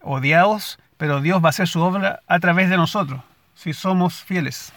odiados, 0.00 0.80
pero 0.96 1.20
Dios 1.20 1.40
va 1.42 1.46
a 1.46 1.50
hacer 1.50 1.68
su 1.68 1.80
obra 1.80 2.22
a 2.26 2.40
través 2.40 2.70
de 2.70 2.76
nosotros, 2.76 3.20
si 3.54 3.72
somos 3.72 4.24
fieles. 4.24 4.72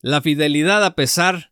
La 0.00 0.22
fidelidad 0.22 0.84
a 0.84 0.94
pesar 0.94 1.50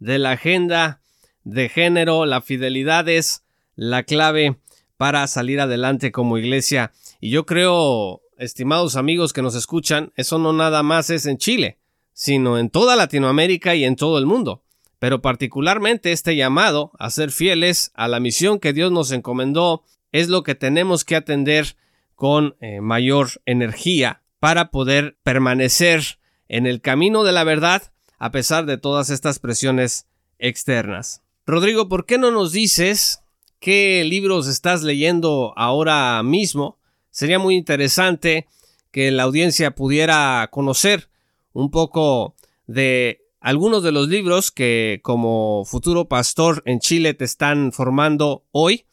de 0.00 0.18
la 0.18 0.32
agenda 0.32 0.98
de 1.44 1.68
género, 1.68 2.26
la 2.26 2.40
fidelidad 2.40 3.08
es 3.08 3.45
la 3.76 4.02
clave 4.02 4.56
para 4.96 5.26
salir 5.26 5.60
adelante 5.60 6.10
como 6.10 6.38
iglesia. 6.38 6.92
Y 7.20 7.30
yo 7.30 7.46
creo, 7.46 8.22
estimados 8.38 8.96
amigos 8.96 9.32
que 9.32 9.42
nos 9.42 9.54
escuchan, 9.54 10.12
eso 10.16 10.38
no 10.38 10.52
nada 10.52 10.82
más 10.82 11.10
es 11.10 11.26
en 11.26 11.38
Chile, 11.38 11.78
sino 12.12 12.58
en 12.58 12.70
toda 12.70 12.96
Latinoamérica 12.96 13.74
y 13.74 13.84
en 13.84 13.96
todo 13.96 14.18
el 14.18 14.26
mundo. 14.26 14.62
Pero 14.98 15.20
particularmente 15.20 16.12
este 16.12 16.34
llamado 16.34 16.92
a 16.98 17.10
ser 17.10 17.30
fieles 17.30 17.92
a 17.94 18.08
la 18.08 18.18
misión 18.18 18.58
que 18.58 18.72
Dios 18.72 18.90
nos 18.90 19.12
encomendó 19.12 19.84
es 20.10 20.28
lo 20.28 20.42
que 20.42 20.54
tenemos 20.54 21.04
que 21.04 21.16
atender 21.16 21.76
con 22.14 22.56
eh, 22.60 22.80
mayor 22.80 23.28
energía 23.44 24.22
para 24.40 24.70
poder 24.70 25.18
permanecer 25.22 26.18
en 26.48 26.66
el 26.66 26.80
camino 26.80 27.24
de 27.24 27.32
la 27.32 27.44
verdad 27.44 27.92
a 28.18 28.30
pesar 28.30 28.64
de 28.64 28.78
todas 28.78 29.10
estas 29.10 29.38
presiones 29.38 30.06
externas. 30.38 31.22
Rodrigo, 31.44 31.88
¿por 31.88 32.06
qué 32.06 32.16
no 32.16 32.30
nos 32.30 32.52
dices 32.52 33.20
qué 33.66 34.04
libros 34.04 34.46
estás 34.46 34.84
leyendo 34.84 35.52
ahora 35.56 36.22
mismo. 36.22 36.78
Sería 37.10 37.40
muy 37.40 37.56
interesante 37.56 38.46
que 38.92 39.10
la 39.10 39.24
audiencia 39.24 39.72
pudiera 39.72 40.48
conocer 40.52 41.10
un 41.52 41.72
poco 41.72 42.36
de 42.68 43.22
algunos 43.40 43.82
de 43.82 43.90
los 43.90 44.06
libros 44.06 44.52
que 44.52 45.00
como 45.02 45.64
futuro 45.64 46.06
pastor 46.06 46.62
en 46.64 46.78
Chile 46.78 47.12
te 47.14 47.24
están 47.24 47.72
formando 47.72 48.44
hoy 48.52 48.84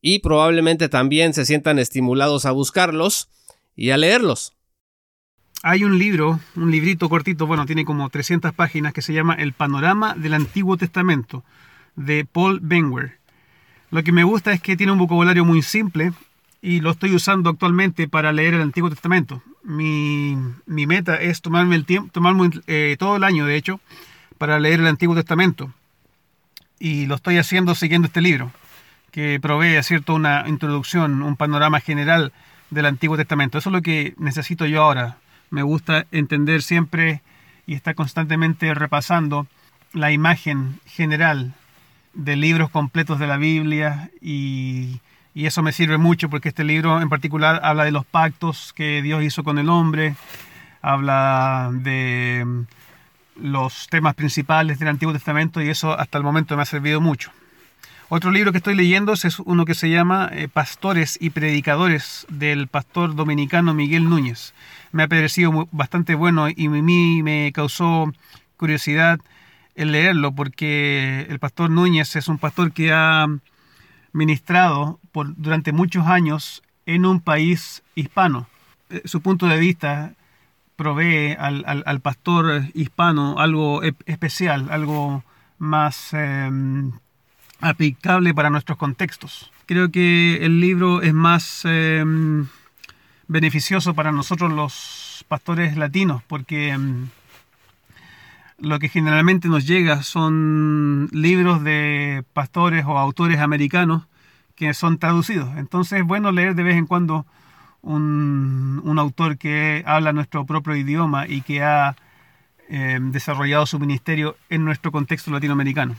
y 0.00 0.20
probablemente 0.20 0.88
también 0.88 1.34
se 1.34 1.44
sientan 1.44 1.78
estimulados 1.78 2.46
a 2.46 2.52
buscarlos 2.52 3.28
y 3.76 3.90
a 3.90 3.98
leerlos. 3.98 4.54
Hay 5.62 5.84
un 5.84 5.98
libro, 5.98 6.40
un 6.56 6.70
librito 6.70 7.10
cortito, 7.10 7.46
bueno, 7.46 7.66
tiene 7.66 7.84
como 7.84 8.08
300 8.08 8.54
páginas 8.54 8.94
que 8.94 9.02
se 9.02 9.12
llama 9.12 9.34
El 9.34 9.52
Panorama 9.52 10.14
del 10.14 10.32
Antiguo 10.32 10.78
Testamento 10.78 11.44
de 11.96 12.24
Paul 12.24 12.60
Benwer. 12.62 13.20
Lo 13.92 14.02
que 14.02 14.10
me 14.10 14.24
gusta 14.24 14.52
es 14.52 14.62
que 14.62 14.74
tiene 14.74 14.90
un 14.90 14.98
vocabulario 14.98 15.44
muy 15.44 15.60
simple 15.60 16.14
y 16.62 16.80
lo 16.80 16.92
estoy 16.92 17.14
usando 17.14 17.50
actualmente 17.50 18.08
para 18.08 18.32
leer 18.32 18.54
el 18.54 18.62
Antiguo 18.62 18.88
Testamento. 18.88 19.42
Mi, 19.64 20.34
meta 20.64 21.16
es 21.16 21.42
tomarme 21.42 21.76
el 21.76 21.84
tiempo, 21.84 22.10
tomarme 22.10 22.48
eh, 22.68 22.96
todo 22.98 23.16
el 23.16 23.22
año, 23.22 23.44
de 23.44 23.54
hecho, 23.54 23.80
para 24.38 24.58
leer 24.58 24.80
el 24.80 24.86
Antiguo 24.86 25.14
Testamento. 25.14 25.74
Y 26.78 27.04
lo 27.04 27.16
estoy 27.16 27.36
haciendo 27.36 27.74
siguiendo 27.74 28.06
este 28.06 28.22
libro, 28.22 28.50
que 29.10 29.38
provee, 29.42 29.82
¿cierto?, 29.82 30.14
una 30.14 30.48
introducción, 30.48 31.22
un 31.22 31.36
panorama 31.36 31.78
general 31.78 32.32
del 32.70 32.86
Antiguo 32.86 33.18
Testamento. 33.18 33.58
Eso 33.58 33.68
es 33.68 33.74
lo 33.74 33.82
que 33.82 34.14
necesito 34.16 34.64
yo 34.64 34.82
ahora. 34.82 35.18
Me 35.50 35.62
gusta 35.62 36.06
entender 36.12 36.62
siempre 36.62 37.20
y 37.66 37.74
estar 37.74 37.94
constantemente 37.94 38.72
repasando 38.72 39.46
la 39.92 40.12
imagen 40.12 40.80
general 40.86 41.54
de 42.14 42.36
libros 42.36 42.70
completos 42.70 43.18
de 43.18 43.26
la 43.26 43.36
Biblia 43.36 44.10
y, 44.20 45.00
eso 45.34 45.62
me 45.62 45.72
sirve 45.72 45.96
mucho 45.96 46.28
porque 46.28 46.50
este 46.50 46.62
libro 46.62 47.00
en 47.00 47.08
particular 47.08 47.60
habla 47.64 47.84
de 47.84 47.90
los 47.90 48.04
pactos 48.04 48.74
que 48.74 49.00
Dios 49.00 49.22
hizo 49.22 49.42
con 49.42 49.58
el 49.58 49.70
hombre, 49.70 50.14
habla 50.82 51.70
de 51.72 52.44
mm, 52.44 52.62
los 53.42 53.86
temas 53.88 54.14
principales 54.14 54.78
del 54.78 54.88
Antiguo 54.88 55.14
Testamento 55.14 55.62
y 55.62 55.70
eso 55.70 55.98
hasta 55.98 56.18
el 56.18 56.24
momento 56.24 56.54
me 56.54 56.62
ha 56.62 56.66
servido 56.66 57.00
mucho. 57.00 57.30
Otro 58.10 58.30
libro 58.30 58.52
que 58.52 58.58
estoy 58.58 58.74
leyendo 58.74 59.14
es 59.14 59.38
uno 59.38 59.64
que 59.64 59.74
se 59.74 59.88
llama 59.88 60.28
eh, 60.32 60.46
Pastores 60.52 61.16
y 61.18 61.30
Predicadores 61.30 62.26
del 62.28 62.68
pastor 62.68 63.14
dominicano 63.14 63.72
Miguel 63.72 64.10
Núñez. 64.10 64.52
Me 64.92 65.04
ha 65.04 65.08
parecido 65.08 65.66
bastante 65.72 66.14
bueno 66.14 66.50
y 66.50 66.66
a 66.66 66.70
mí 66.70 67.22
me 67.22 67.50
causó 67.54 68.12
curiosidad 68.58 69.18
el 69.74 69.92
leerlo 69.92 70.32
porque 70.32 71.26
el 71.28 71.38
pastor 71.38 71.70
Núñez 71.70 72.16
es 72.16 72.28
un 72.28 72.38
pastor 72.38 72.72
que 72.72 72.92
ha 72.92 73.26
ministrado 74.12 75.00
durante 75.36 75.72
muchos 75.72 76.06
años 76.06 76.62
en 76.86 77.06
un 77.06 77.20
país 77.20 77.82
hispano. 77.94 78.46
Eh, 78.90 79.02
su 79.04 79.20
punto 79.20 79.46
de 79.46 79.58
vista 79.58 80.12
provee 80.76 81.36
al, 81.38 82.00
pastor 82.00 82.64
hispano 82.74 83.38
algo 83.38 83.82
especial, 83.82 84.68
algo 84.70 85.22
más 85.58 86.12
em, 86.12 86.92
aplicable 87.60 88.34
para 88.34 88.50
nuestros 88.50 88.78
contextos. 88.78 89.52
Creo 89.66 89.90
que 89.90 90.44
el 90.44 90.60
libro 90.60 91.02
es 91.02 91.14
más 91.14 91.62
em, 91.64 92.46
beneficioso 93.28 93.94
para 93.94 94.12
nosotros 94.12 94.52
los 94.52 95.24
pastores 95.28 95.76
latinos 95.76 96.22
porque 96.26 96.70
em, 96.70 97.08
lo 98.62 98.78
que 98.78 98.88
generalmente 98.88 99.48
nos 99.48 99.66
llega 99.66 100.04
son 100.04 101.08
libros 101.10 101.64
de 101.64 102.24
pastores 102.32 102.84
o 102.86 102.96
autores 102.96 103.40
americanos 103.40 104.04
que 104.54 104.72
son 104.72 104.98
traducidos. 104.98 105.56
Entonces 105.56 106.00
es 106.00 106.06
bueno 106.06 106.30
leer 106.30 106.54
de 106.54 106.62
vez 106.62 106.76
en 106.76 106.86
cuando 106.86 107.26
un, 107.82 108.94
autor 108.98 109.36
que 109.36 109.82
habla 109.84 110.12
nuestro 110.12 110.46
propio 110.46 110.76
idioma 110.76 111.26
y 111.26 111.40
que 111.40 111.64
ha 111.64 111.96
eh, 112.68 113.00
desarrollado 113.00 113.66
su 113.66 113.80
ministerio 113.80 114.36
en 114.48 114.64
nuestro 114.64 114.92
contexto 114.92 115.32
latinoamericano. 115.32 115.96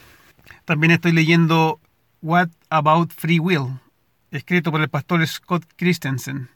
También 0.63 0.91
estoy 0.91 1.11
leyendo 1.11 1.81
What 2.21 2.47
About 2.69 3.11
Free 3.11 3.39
Will, 3.39 3.77
escrito 4.31 4.71
por 4.71 4.79
el 4.79 4.87
pastor 4.87 5.27
Scott 5.27 5.65
Christensen. 5.75 6.47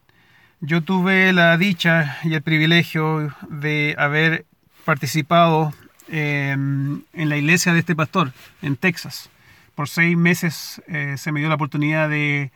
Yo 0.61 0.81
tuve 0.81 1.33
la 1.33 1.57
dicha 1.57 2.17
y 2.23 2.33
el 2.33 2.41
privilegio 2.41 3.35
de 3.49 3.93
haber 3.97 4.45
participado 4.85 5.73
em, 6.09 7.01
en 7.13 7.29
la 7.29 7.37
iglesia 7.37 7.73
de 7.73 7.79
este 7.79 7.95
pastor 7.95 8.31
en 8.61 8.75
Texas. 8.75 9.29
Por 9.75 9.89
seis 9.89 10.17
meses 10.17 10.81
eh, 10.87 11.15
se 11.17 11.31
me 11.31 11.39
dio 11.39 11.49
la 11.49 11.55
oportunidad 11.55 12.09
de 12.09 12.51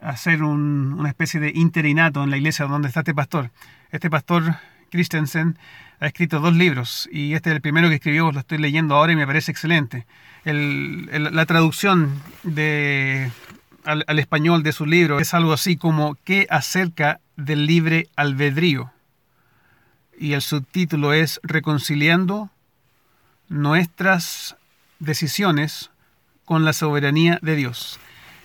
hacer 0.00 0.42
una 0.42 1.08
especie 1.08 1.40
de 1.40 1.52
interinato 1.54 2.22
en 2.22 2.30
la 2.30 2.36
iglesia 2.36 2.66
donde 2.66 2.88
está 2.88 3.00
este 3.00 3.14
pastor. 3.14 3.50
Este 3.90 4.10
pastor 4.10 4.56
Christensen 4.90 5.56
ha 6.00 6.06
escrito 6.06 6.40
dos 6.40 6.54
libros 6.54 7.08
y 7.12 7.34
este 7.34 7.50
es 7.50 7.56
el 7.56 7.62
primero 7.62 7.88
que 7.88 7.94
escribió, 7.94 8.32
lo 8.32 8.40
estoy 8.40 8.58
leyendo 8.58 8.96
ahora 8.96 9.12
y 9.12 9.16
me 9.16 9.26
parece 9.26 9.52
excelente. 9.52 10.06
la 10.44 11.46
traducción 11.46 12.10
de, 12.42 13.30
al, 13.84 14.04
al, 14.06 14.18
español 14.18 14.62
de 14.62 14.72
su 14.72 14.84
libro 14.84 15.20
es 15.20 15.32
algo 15.34 15.52
así 15.52 15.76
como 15.76 16.16
¿Qué 16.24 16.46
acerca 16.50 17.20
del 17.36 17.66
libre 17.66 18.08
albedrío? 18.16 18.92
Y 20.18 20.32
el 20.32 20.42
subtítulo 20.42 21.12
es 21.12 21.40
Reconciliando 21.44 22.50
nuestras 23.52 24.56
decisiones 24.98 25.90
con 26.44 26.64
la 26.64 26.72
soberanía 26.72 27.38
de 27.42 27.56
Dios. 27.56 28.00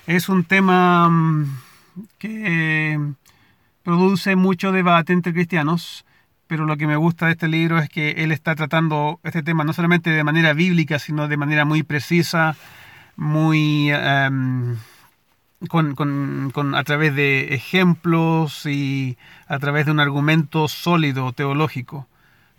Es 0.05 0.29
un 0.29 0.43
tema 0.43 1.09
mm, 1.09 1.59
que 2.19 2.99
produce 3.83 4.35
mucho 4.35 4.71
debate 4.71 5.13
entre 5.13 5.33
cristianos 5.33 6.05
pero 6.47 6.65
lo 6.65 6.77
que 6.77 6.87
me 6.87 6.95
gusta 6.95 7.25
de 7.25 7.33
este 7.33 7.47
libro 7.47 7.77
es 7.77 7.89
que 7.89 8.11
él 8.11 8.31
está 8.31 8.55
tratando 8.55 9.19
este 9.23 9.43
tema 9.43 9.63
no 9.65 9.73
solamente 9.73 10.09
de 10.09 10.23
manera 10.23 10.53
bíblica, 10.53 10.97
sino 10.97 11.27
de 11.27 11.37
manera 11.37 11.65
muy 11.65 11.83
precisa, 11.83 12.55
muy 13.17 13.91
em, 13.91 14.77
con, 15.67 16.75
a 16.75 16.83
través 16.83 17.15
de 17.15 17.53
ejemplos 17.53 18.65
y 18.65 19.17
a 19.47 19.59
través 19.59 19.85
de 19.85 19.91
un 19.91 19.99
argumento 19.99 20.69
sólido, 20.69 21.33
teológico, 21.33 22.07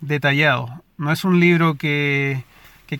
detallado. 0.00 0.82
No 0.96 1.12
es 1.12 1.24
un 1.24 1.40
libro 1.40 1.74
que, 1.74 2.44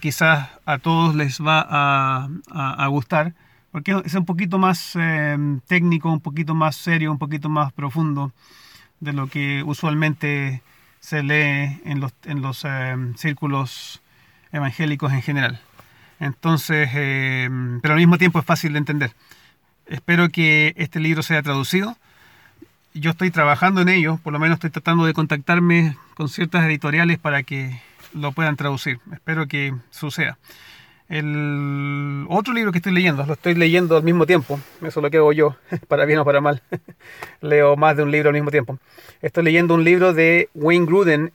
quizás 0.00 0.48
a 0.66 0.78
todos 0.78 1.14
les 1.14 1.40
va 1.40 1.66
a, 1.68 2.86
gustar, 2.88 3.34
porque 3.72 4.00
es 4.04 4.14
un 4.14 4.24
poquito 4.24 4.58
más 4.58 4.96
em, 4.96 5.60
técnico, 5.60 6.10
un 6.10 6.20
poquito 6.20 6.54
más 6.54 6.76
serio, 6.76 7.10
un 7.12 7.18
poquito 7.18 7.48
más 7.48 7.72
profundo 7.72 8.32
de 9.00 9.12
lo 9.12 9.28
que 9.28 9.62
usualmente 9.62 10.62
se 11.00 11.22
lee 11.22 11.80
en 11.84 12.00
los, 12.00 12.12
en 12.24 12.42
los 12.42 12.64
eh, 12.64 12.96
círculos 13.16 14.02
evangélicos 14.52 15.12
en 15.12 15.22
general. 15.22 15.60
Entonces, 16.20 16.88
eh, 16.94 17.48
pero 17.80 17.94
al 17.94 18.00
mismo 18.00 18.18
tiempo 18.18 18.38
es 18.38 18.44
fácil 18.44 18.72
de 18.72 18.78
entender. 18.78 19.12
Espero 19.86 20.28
que 20.28 20.74
este 20.76 21.00
libro 21.00 21.22
sea 21.22 21.42
traducido. 21.42 21.96
Yo 22.94 23.10
estoy 23.10 23.30
trabajando 23.30 23.80
en 23.80 23.88
ello, 23.88 24.18
por 24.22 24.32
lo 24.32 24.38
menos 24.38 24.56
estoy 24.56 24.70
tratando 24.70 25.04
de 25.04 25.12
contactarme 25.12 25.96
con 26.14 26.28
ciertas 26.28 26.64
editoriales 26.64 27.18
para 27.18 27.42
que 27.42 27.80
lo 28.12 28.32
puedan 28.32 28.56
traducir. 28.56 28.98
Espero 29.12 29.46
que 29.46 29.74
suceda. 29.90 30.38
El 31.08 32.26
otro 32.28 32.52
libro 32.52 32.70
que 32.70 32.78
estoy 32.78 32.92
leyendo, 32.92 33.24
lo 33.24 33.32
estoy 33.32 33.54
leyendo 33.54 33.96
al 33.96 34.02
mismo 34.02 34.26
tiempo, 34.26 34.60
eso 34.82 35.00
es 35.00 35.02
lo 35.02 35.10
que 35.10 35.16
hago 35.16 35.32
yo, 35.32 35.56
para 35.88 36.04
bien 36.04 36.18
o 36.18 36.24
para 36.24 36.40
mal. 36.40 36.62
Leo 37.40 37.76
más 37.76 37.96
de 37.96 38.02
un 38.02 38.10
libro 38.10 38.28
al 38.28 38.34
mismo 38.34 38.50
tiempo. 38.50 38.78
Estoy 39.22 39.44
leyendo 39.44 39.74
un 39.74 39.84
libro 39.84 40.12
de 40.12 40.48
Wayne 40.54 40.86
Gruden 40.86 41.32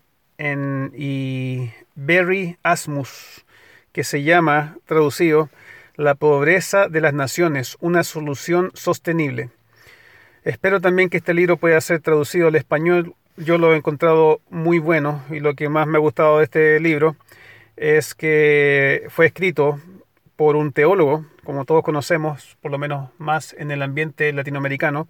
y 0.95 1.69
Barry 1.95 2.57
Asmus, 2.63 3.45
que 3.91 4.03
se 4.03 4.23
llama, 4.23 4.75
traducido, 4.85 5.49
La 5.95 6.15
pobreza 6.15 6.87
de 6.87 7.01
las 7.01 7.13
naciones, 7.13 7.77
una 7.79 8.03
solución 8.03 8.71
sostenible. 8.73 9.49
Espero 10.45 10.81
también 10.81 11.09
que 11.09 11.17
este 11.17 11.33
libro 11.33 11.55
pueda 11.55 11.79
ser 11.79 12.01
traducido 12.01 12.49
al 12.49 12.55
español. 12.55 13.15
Yo 13.37 13.57
lo 13.57 13.73
he 13.73 13.77
encontrado 13.77 14.41
muy 14.49 14.77
bueno 14.77 15.23
y 15.29 15.39
lo 15.39 15.55
que 15.55 15.69
más 15.69 15.87
me 15.87 15.97
ha 15.97 16.01
gustado 16.01 16.39
de 16.39 16.43
este 16.43 16.81
libro 16.81 17.15
es 17.77 18.13
que 18.13 19.05
fue 19.07 19.27
escrito 19.27 19.79
por 20.35 20.57
un 20.57 20.73
teólogo, 20.73 21.25
como 21.45 21.63
todos 21.63 21.81
conocemos, 21.81 22.57
por 22.61 22.71
lo 22.71 22.77
menos 22.77 23.09
más 23.17 23.55
en 23.57 23.71
el 23.71 23.81
ambiente 23.81 24.33
latinoamericano, 24.33 25.07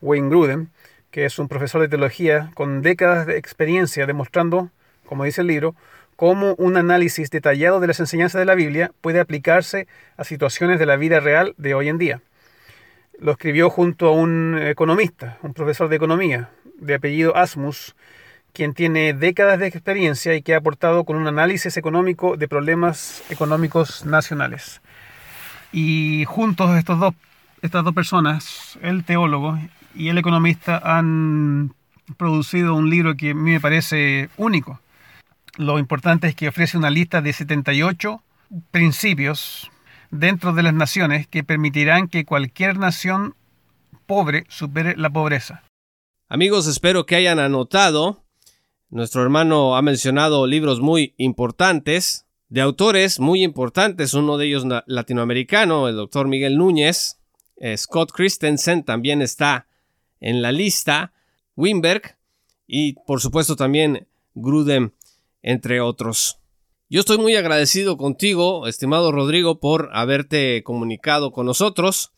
Wayne 0.00 0.28
Gruden, 0.28 0.70
que 1.12 1.26
es 1.26 1.38
un 1.38 1.46
profesor 1.46 1.80
de 1.80 1.88
teología 1.88 2.50
con 2.54 2.82
décadas 2.82 3.28
de 3.28 3.38
experiencia 3.38 4.04
demostrando, 4.06 4.70
como 5.06 5.22
dice 5.22 5.42
el 5.42 5.46
libro, 5.46 5.76
cómo 6.16 6.56
un 6.56 6.76
análisis 6.76 7.30
detallado 7.30 7.78
de 7.78 7.86
las 7.86 8.00
enseñanzas 8.00 8.40
de 8.40 8.46
la 8.46 8.56
Biblia 8.56 8.90
puede 9.00 9.20
aplicarse 9.20 9.86
a 10.16 10.24
situaciones 10.24 10.80
de 10.80 10.86
la 10.86 10.96
vida 10.96 11.20
real 11.20 11.54
de 11.56 11.74
hoy 11.74 11.88
en 11.88 11.98
día. 11.98 12.20
Lo 13.22 13.30
escribió 13.30 13.70
junto 13.70 14.08
a 14.08 14.12
un 14.12 14.58
economista, 14.60 15.38
un 15.42 15.54
profesor 15.54 15.88
de 15.88 15.94
economía, 15.94 16.50
de 16.80 16.94
apellido 16.94 17.36
Asmus, 17.36 17.94
quien 18.52 18.74
tiene 18.74 19.14
décadas 19.14 19.60
de 19.60 19.68
experiencia 19.68 20.34
y 20.34 20.42
que 20.42 20.54
ha 20.54 20.58
aportado 20.58 21.04
con 21.04 21.16
un 21.16 21.28
análisis 21.28 21.76
económico 21.76 22.36
de 22.36 22.48
problemas 22.48 23.22
económicos 23.30 24.04
nacionales. 24.04 24.82
Y 25.70 26.24
juntos 26.26 26.76
estos 26.76 26.98
dos, 26.98 27.14
estas 27.62 27.84
dos 27.84 27.94
personas, 27.94 28.76
el 28.82 29.04
teólogo 29.04 29.56
y 29.94 30.08
el 30.08 30.18
economista, 30.18 30.80
han 30.82 31.74
producido 32.16 32.74
un 32.74 32.90
libro 32.90 33.16
que 33.16 33.30
a 33.30 33.34
mí 33.34 33.52
me 33.52 33.60
parece 33.60 34.30
único. 34.36 34.80
Lo 35.58 35.78
importante 35.78 36.26
es 36.26 36.34
que 36.34 36.48
ofrece 36.48 36.76
una 36.76 36.90
lista 36.90 37.22
de 37.22 37.32
78 37.32 38.20
principios 38.72 39.70
dentro 40.12 40.52
de 40.52 40.62
las 40.62 40.74
naciones 40.74 41.26
que 41.26 41.42
permitirán 41.42 42.06
que 42.06 42.24
cualquier 42.24 42.78
nación 42.78 43.34
pobre 44.06 44.44
supere 44.48 44.96
la 44.96 45.10
pobreza. 45.10 45.64
Amigos, 46.28 46.68
espero 46.68 47.04
que 47.04 47.16
hayan 47.16 47.40
anotado 47.40 48.22
nuestro 48.92 49.22
hermano 49.22 49.74
ha 49.74 49.80
mencionado 49.80 50.46
libros 50.46 50.80
muy 50.80 51.14
importantes, 51.16 52.26
de 52.50 52.60
autores 52.60 53.20
muy 53.20 53.42
importantes, 53.42 54.12
uno 54.12 54.36
de 54.36 54.44
ellos 54.44 54.66
latinoamericano, 54.84 55.88
el 55.88 55.96
doctor 55.96 56.28
Miguel 56.28 56.58
Núñez, 56.58 57.18
eh, 57.56 57.74
Scott 57.78 58.12
Christensen 58.12 58.84
también 58.84 59.22
está 59.22 59.66
en 60.20 60.42
la 60.42 60.52
lista, 60.52 61.14
Wimberg 61.56 62.18
y 62.66 62.92
por 63.06 63.22
supuesto 63.22 63.56
también 63.56 64.06
Gruden, 64.34 64.92
entre 65.40 65.80
otros. 65.80 66.41
Yo 66.92 67.00
estoy 67.00 67.16
muy 67.16 67.34
agradecido 67.36 67.96
contigo, 67.96 68.66
estimado 68.66 69.12
Rodrigo, 69.12 69.60
por 69.60 69.88
haberte 69.94 70.62
comunicado 70.62 71.32
con 71.32 71.46
nosotros. 71.46 72.12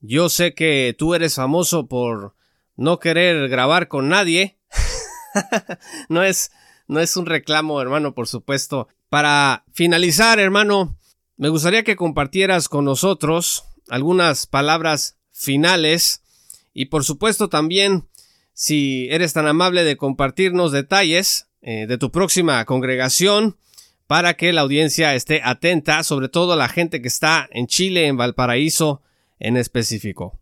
Yo 0.00 0.30
sé 0.30 0.54
que 0.54 0.96
tú 0.96 1.14
eres 1.14 1.34
famoso 1.34 1.86
por 1.86 2.34
no 2.76 2.98
querer 2.98 3.50
grabar 3.50 3.88
con 3.88 4.08
nadie, 4.08 4.56
no 6.08 6.22
es, 6.22 6.50
no 6.88 7.00
es 7.00 7.14
un 7.18 7.26
reclamo, 7.26 7.78
hermano, 7.82 8.14
por 8.14 8.26
supuesto. 8.26 8.88
Para 9.10 9.66
finalizar, 9.74 10.40
hermano, 10.40 10.96
me 11.36 11.50
gustaría 11.50 11.84
que 11.84 11.96
compartieras 11.96 12.70
con 12.70 12.86
nosotros 12.86 13.64
algunas 13.90 14.46
palabras 14.46 15.18
finales 15.30 16.22
y 16.72 16.86
por 16.86 17.04
supuesto 17.04 17.50
también 17.50 18.08
si 18.54 19.08
eres 19.10 19.34
tan 19.34 19.46
amable 19.46 19.84
de 19.84 19.98
compartirnos 19.98 20.72
detalles 20.72 21.48
eh, 21.60 21.86
de 21.86 21.98
tu 21.98 22.10
próxima 22.10 22.64
congregación 22.64 23.58
para 24.06 24.34
que 24.34 24.52
la 24.52 24.60
audiencia 24.60 25.14
esté 25.14 25.40
atenta, 25.44 26.02
sobre 26.02 26.28
todo 26.28 26.56
la 26.56 26.68
gente 26.68 27.02
que 27.02 27.08
está 27.08 27.48
en 27.50 27.66
Chile, 27.66 28.06
en 28.06 28.16
Valparaíso 28.16 29.02
en 29.38 29.56
específico. 29.56 30.38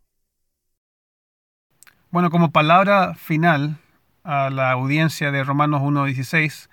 Bueno, 2.11 2.29
como 2.29 2.51
palabra 2.51 3.15
final, 3.15 3.77
a 4.23 4.49
la 4.49 4.71
audiencia 4.71 5.31
de 5.31 5.43
Romanos 5.43 5.81
1.16, 5.81 6.69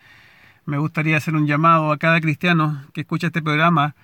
me 0.65 0.79
gustaría 0.79 1.17
hacer 1.17 1.35
un 1.35 1.47
llamado 1.47 1.91
a 1.91 1.99
cada 1.99 2.21
cristiano 2.21 2.87
que 2.95 3.01
escucha 3.01 3.27
este 3.29 3.43
programa 3.43 3.97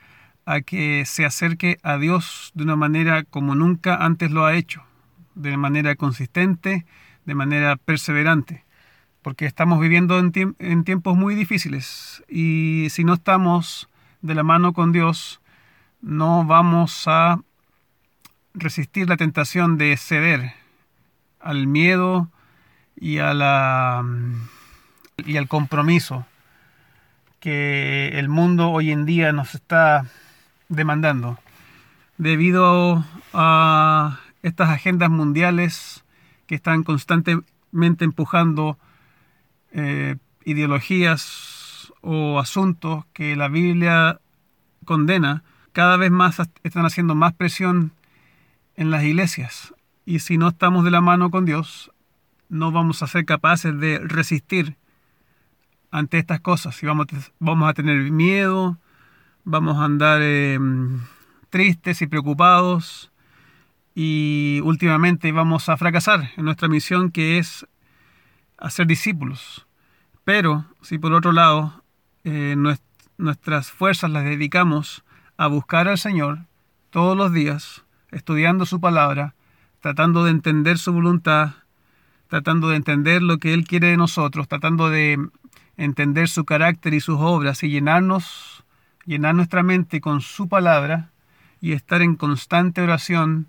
a 0.44 0.62
que 0.62 1.04
se 1.04 1.24
acerque 1.24 1.78
a 1.82 1.98
Dios 1.98 2.52
de 2.54 2.64
una 2.64 2.74
manera 2.74 3.22
como 3.22 3.54
nunca 3.54 3.96
antes 3.96 4.30
lo 4.30 4.46
ha 4.46 4.56
hecho, 4.56 4.82
de 5.34 5.56
manera 5.56 5.94
consistente, 5.94 6.86
de 7.26 7.34
manera 7.34 7.76
perseverante, 7.76 8.64
porque 9.28 9.44
estamos 9.44 9.78
viviendo 9.78 10.18
en, 10.18 10.84
tiempos 10.84 11.14
muy 11.14 11.34
difíciles 11.34 12.24
y 12.30 12.86
si 12.88 13.04
no 13.04 13.12
estamos 13.12 13.90
de 14.22 14.34
la 14.34 14.42
mano 14.42 14.72
con 14.72 14.90
Dios, 14.90 15.42
no 16.00 16.46
vamos 16.46 17.06
a 17.08 17.38
resistir 18.54 19.06
la 19.06 19.18
tentación 19.18 19.76
de 19.76 19.94
ceder 19.98 20.54
al 21.40 21.66
miedo, 21.66 22.30
y, 22.96 23.18
a 23.18 23.34
la, 23.34 24.02
y 25.18 25.36
al 25.36 25.46
compromiso 25.46 26.24
que 27.38 28.08
el 28.14 28.30
mundo 28.30 28.70
hoy 28.70 28.92
en 28.92 29.04
día 29.04 29.32
nos 29.32 29.54
está 29.54 30.06
demandando. 30.70 31.38
Debido 32.16 33.04
a 33.34 34.20
estas 34.42 34.70
agendas 34.70 35.10
mundiales 35.10 36.02
que 36.46 36.54
están 36.54 36.82
constantemente 36.82 38.06
empujando 38.06 38.78
eh, 39.72 40.16
ideologías 40.44 41.92
o 42.00 42.38
asuntos 42.38 43.04
que 43.12 43.36
la 43.36 43.48
Biblia 43.48 44.20
condena, 44.84 45.42
cada 45.72 45.96
vez 45.96 46.10
más 46.10 46.38
están 46.62 46.86
haciendo 46.86 47.14
más 47.14 47.34
presión 47.34 47.92
en 48.76 48.90
las 48.90 49.04
iglesias. 49.04 49.74
Y 50.06 50.20
si 50.20 50.38
no 50.38 50.48
estamos 50.48 50.84
de 50.84 50.90
la 50.90 51.00
mano 51.00 51.30
con 51.30 51.44
Dios, 51.44 51.92
no 52.48 52.72
vamos 52.72 53.02
a 53.02 53.06
ser 53.06 53.24
capaces 53.24 53.78
de 53.78 53.98
resistir 53.98 54.76
ante 55.90 56.18
estas 56.18 56.40
cosas. 56.40 56.82
Y 56.82 56.86
vamos, 56.86 57.06
vamos 57.38 57.68
a 57.68 57.74
tener 57.74 58.10
miedo, 58.10 58.78
vamos 59.44 59.76
a 59.78 59.84
andar 59.84 60.22
em, 60.22 61.00
tristes 61.50 62.02
y 62.02 62.06
preocupados 62.06 63.10
y 63.94 64.60
últimamente 64.62 65.32
vamos 65.32 65.68
a 65.68 65.76
fracasar 65.76 66.30
en 66.36 66.44
nuestra 66.44 66.68
misión 66.68 67.10
que 67.10 67.38
es 67.38 67.66
hacer 68.58 68.86
discípulos. 68.86 69.66
Pero 70.24 70.66
si 70.82 70.98
por 70.98 71.12
otro 71.12 71.32
lado 71.32 71.82
eh, 72.24 72.56
nuestras 73.16 73.70
fuerzas 73.70 74.10
las 74.10 74.24
dedicamos 74.24 75.04
a 75.36 75.46
buscar 75.46 75.88
al 75.88 75.98
Señor 75.98 76.40
todos 76.90 77.16
los 77.16 77.32
días, 77.32 77.84
estudiando 78.10 78.66
su 78.66 78.80
palabra, 78.80 79.34
tratando 79.80 80.24
de 80.24 80.32
entender 80.32 80.78
su 80.78 80.92
voluntad, 80.92 81.52
tratando 82.28 82.68
de 82.68 82.76
entender 82.76 83.22
lo 83.22 83.38
que 83.38 83.54
Él 83.54 83.64
quiere 83.64 83.88
de 83.88 83.96
nosotros, 83.96 84.48
tratando 84.48 84.90
de 84.90 85.18
entender 85.76 86.28
su 86.28 86.44
carácter 86.44 86.92
y 86.94 87.00
sus 87.00 87.18
obras 87.20 87.62
y 87.62 87.68
llenarnos, 87.68 88.64
llenar 89.06 89.34
nuestra 89.34 89.62
mente 89.62 90.00
con 90.00 90.20
su 90.20 90.48
palabra 90.48 91.10
y 91.60 91.72
estar 91.72 92.02
en 92.02 92.16
constante 92.16 92.82
oración 92.82 93.46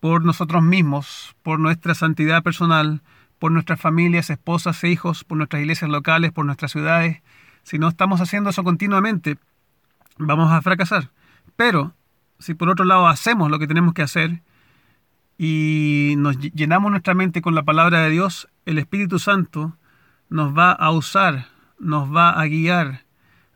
por 0.00 0.24
nosotros 0.24 0.62
mismos, 0.62 1.36
por 1.42 1.60
nuestra 1.60 1.94
santidad 1.94 2.42
personal, 2.42 3.02
por 3.38 3.52
nuestras 3.52 3.80
familias, 3.80 4.30
esposas 4.30 4.82
e 4.84 4.88
hijos, 4.88 5.24
por 5.24 5.36
nuestras 5.36 5.60
iglesias 5.60 5.90
locales, 5.90 6.32
por 6.32 6.46
nuestras 6.46 6.72
ciudades. 6.72 7.22
Si 7.62 7.78
no 7.78 7.88
estamos 7.88 8.20
haciendo 8.20 8.50
eso 8.50 8.64
continuamente, 8.64 9.38
vamos 10.18 10.52
a 10.52 10.62
fracasar. 10.62 11.10
Pero 11.56 11.94
si 12.38 12.54
por 12.54 12.68
otro 12.68 12.84
lado 12.84 13.06
hacemos 13.06 13.50
lo 13.50 13.58
que 13.58 13.66
tenemos 13.66 13.94
que 13.94 14.02
hacer 14.02 14.42
y 15.38 16.14
nos 16.18 16.38
llenamos 16.38 16.90
nuestra 16.90 17.14
mente 17.14 17.42
con 17.42 17.54
la 17.54 17.62
palabra 17.62 18.02
de 18.02 18.10
Dios, 18.10 18.48
el 18.66 18.78
Espíritu 18.78 19.18
Santo 19.18 19.76
nos 20.28 20.56
va 20.56 20.72
a 20.72 20.90
usar, 20.90 21.46
nos 21.78 22.14
va 22.14 22.30
a 22.30 22.44
guiar. 22.46 23.04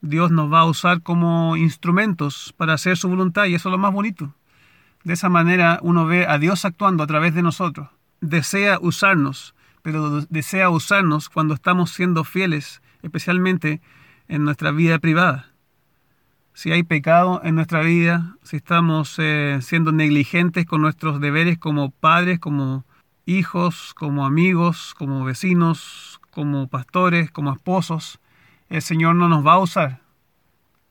Dios 0.00 0.30
nos 0.30 0.52
va 0.52 0.60
a 0.60 0.64
usar 0.64 1.02
como 1.02 1.56
instrumentos 1.56 2.54
para 2.56 2.74
hacer 2.74 2.96
su 2.96 3.08
voluntad 3.08 3.46
y 3.46 3.54
eso 3.54 3.68
es 3.68 3.72
lo 3.72 3.78
más 3.78 3.92
bonito. 3.92 4.34
De 5.02 5.14
esa 5.14 5.28
manera 5.28 5.80
uno 5.82 6.06
ve 6.06 6.26
a 6.26 6.38
Dios 6.38 6.64
actuando 6.64 7.02
a 7.02 7.06
través 7.06 7.34
de 7.34 7.42
nosotros. 7.42 7.88
Desea 8.20 8.78
usarnos, 8.80 9.54
pero 9.90 10.20
desea 10.28 10.68
usarnos 10.68 11.30
cuando 11.30 11.54
estamos 11.54 11.92
siendo 11.92 12.24
fieles, 12.24 12.82
especialmente 13.02 13.80
en 14.28 14.44
nuestra 14.44 14.70
vida 14.70 14.98
privada 14.98 15.48
si 16.58 16.72
hay 16.72 16.82
pecado 16.82 17.40
en 17.44 17.54
nuestra 17.54 17.82
vida, 17.82 18.34
si 18.42 18.56
estamos 18.56 19.14
eh, 19.18 19.60
siendo 19.62 19.92
negligentes 19.92 20.66
con 20.66 20.80
nuestros 20.80 21.20
deberes 21.20 21.56
como 21.56 21.92
padres, 21.92 22.40
como 22.40 22.84
hijos, 23.26 23.94
como 23.94 24.26
amigos, 24.26 24.92
como 24.98 25.24
vecinos, 25.24 26.20
como 26.32 26.66
pastores, 26.66 27.30
como 27.30 27.52
esposos, 27.52 28.18
el 28.70 28.82
Señor 28.82 29.14
no 29.14 29.28
nos 29.28 29.46
va 29.46 29.52
a 29.52 29.60
usar 29.60 30.00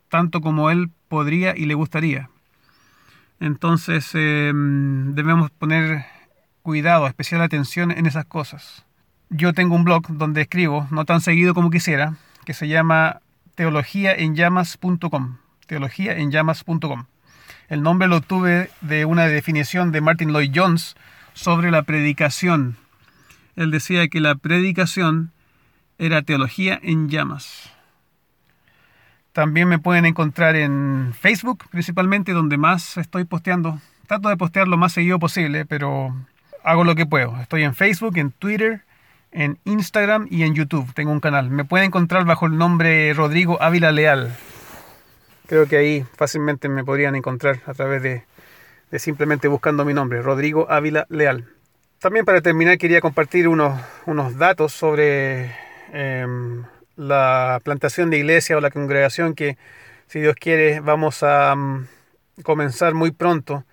tanto 0.08 0.40
como 0.40 0.72
Él 0.72 0.90
podría 1.10 1.54
y 1.54 1.66
le 1.66 1.74
gustaría. 1.74 2.30
Entonces 3.42 4.12
em, 4.14 5.16
debemos 5.16 5.52
poner 5.52 6.06
cuidado, 6.64 7.08
especial 7.08 7.42
atención 7.42 7.92
en 7.92 8.06
esas 8.06 8.24
cosas. 8.24 8.87
Yo 9.30 9.54
tengo 9.54 9.76
un 9.76 9.84
blog 9.84 10.08
donde 10.10 10.42
escribo, 10.42 10.88
no 10.92 11.06
tan 11.06 11.22
seguido 11.22 11.54
como 11.54 11.70
quisiera, 11.70 12.16
que 12.46 12.54
se 12.54 12.68
llama 12.68 13.22
teologiaenllamas.com 13.56 15.38
teologiaenllamas.com. 15.68 17.06
El 17.70 17.84
nombre 17.84 18.08
lo 18.08 18.18
obtuve 18.18 18.70
de 18.82 19.06
una 19.06 19.28
definición 19.28 19.92
de 19.92 20.02
Martin 20.02 20.32
Lloyd 20.32 20.52
Jones 20.56 20.96
sobre 21.34 21.70
la 21.70 21.84
predicación. 21.84 22.78
Él 23.56 23.72
decía 23.72 24.08
que 24.08 24.22
la 24.22 24.36
predicación 24.36 25.32
era 25.98 26.22
teología 26.22 26.80
en 26.82 27.10
llamas. 27.10 27.72
También 29.34 29.68
me 29.68 29.78
pueden 29.78 30.06
encontrar 30.06 30.56
en 30.56 31.14
Facebook, 31.20 31.66
principalmente 31.70 32.32
donde 32.32 32.58
más 32.58 32.98
estoy 32.98 33.26
posteando. 33.26 33.80
Trato 34.08 34.30
de 34.30 34.38
postear 34.38 34.68
lo 34.68 34.78
más 34.78 34.94
seguido 34.94 35.20
posible, 35.20 35.66
pero 35.66 36.16
hago 36.64 36.84
lo 36.84 36.96
que 36.96 37.06
puedo. 37.06 37.40
Estoy 37.42 37.64
en 37.64 37.76
Facebook, 37.76 38.18
en 38.18 38.32
Twitter, 38.32 38.84
en 39.32 39.60
Instagram 39.66 40.28
y 40.30 40.44
en 40.44 40.56
YouTube. 40.56 40.94
Tengo 40.94 41.12
un 41.12 41.20
canal. 41.20 41.50
Me 41.50 41.66
pueden 41.66 41.88
encontrar 41.88 42.26
bajo 42.26 42.46
el 42.46 42.58
nombre 42.58 43.14
Rodrigo 43.14 43.62
Ávila 43.62 43.92
Leal. 43.92 44.36
Creo 45.48 45.68
que 45.68 45.78
ahí 45.78 46.06
fácilmente 46.16 46.70
me 46.70 46.84
podrían 46.84 47.16
encontrar 47.16 47.62
a 47.66 47.74
través 47.74 48.02
de, 48.04 48.24
simplemente 49.00 49.48
buscando 49.48 49.86
mi 49.86 49.94
nombre, 49.94 50.22
Rodrigo 50.22 50.70
Ávila 50.70 51.06
Leal. 51.10 51.46
También 52.00 52.26
para 52.26 52.42
terminar 52.42 52.78
quería 52.78 53.02
compartir 53.02 53.48
unos, 53.48 53.80
unos 54.06 54.38
datos 54.38 54.74
sobre 54.74 55.56
em, 55.94 56.64
la 56.96 57.62
plantación 57.64 58.10
de 58.10 58.18
iglesia 58.18 58.58
o 58.58 58.62
la 58.62 58.72
congregación 58.72 59.36
que, 59.36 59.58
si 60.08 60.20
Dios 60.20 60.36
quiere, 60.36 60.82
vamos 60.82 61.24
a 61.24 61.56
mm, 61.56 61.88
comenzar 62.44 62.94
muy 62.94 63.12
pronto, 63.12 63.64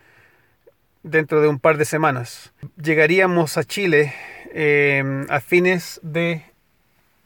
dentro 1.05 1.41
de 1.41 1.49
un 1.49 1.61
par 1.61 1.77
de 1.77 1.85
semanas. 1.85 2.53
Llegaríamos 2.83 3.57
a 3.57 3.65
Chile 3.65 4.15
em, 4.55 5.27
a 5.29 5.41
fines 5.41 6.01
de 6.03 6.45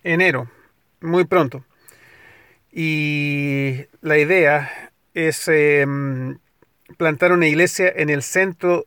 enero, 0.02 0.50
muy 1.00 1.26
pronto. 1.26 1.64
Y 2.72 3.84
la 4.00 4.16
idea 4.16 4.92
es 5.12 5.46
em, 5.48 6.38
plantar 6.96 7.32
una 7.32 7.46
iglesia 7.46 7.92
en 7.94 8.08
el 8.08 8.22
centro 8.22 8.86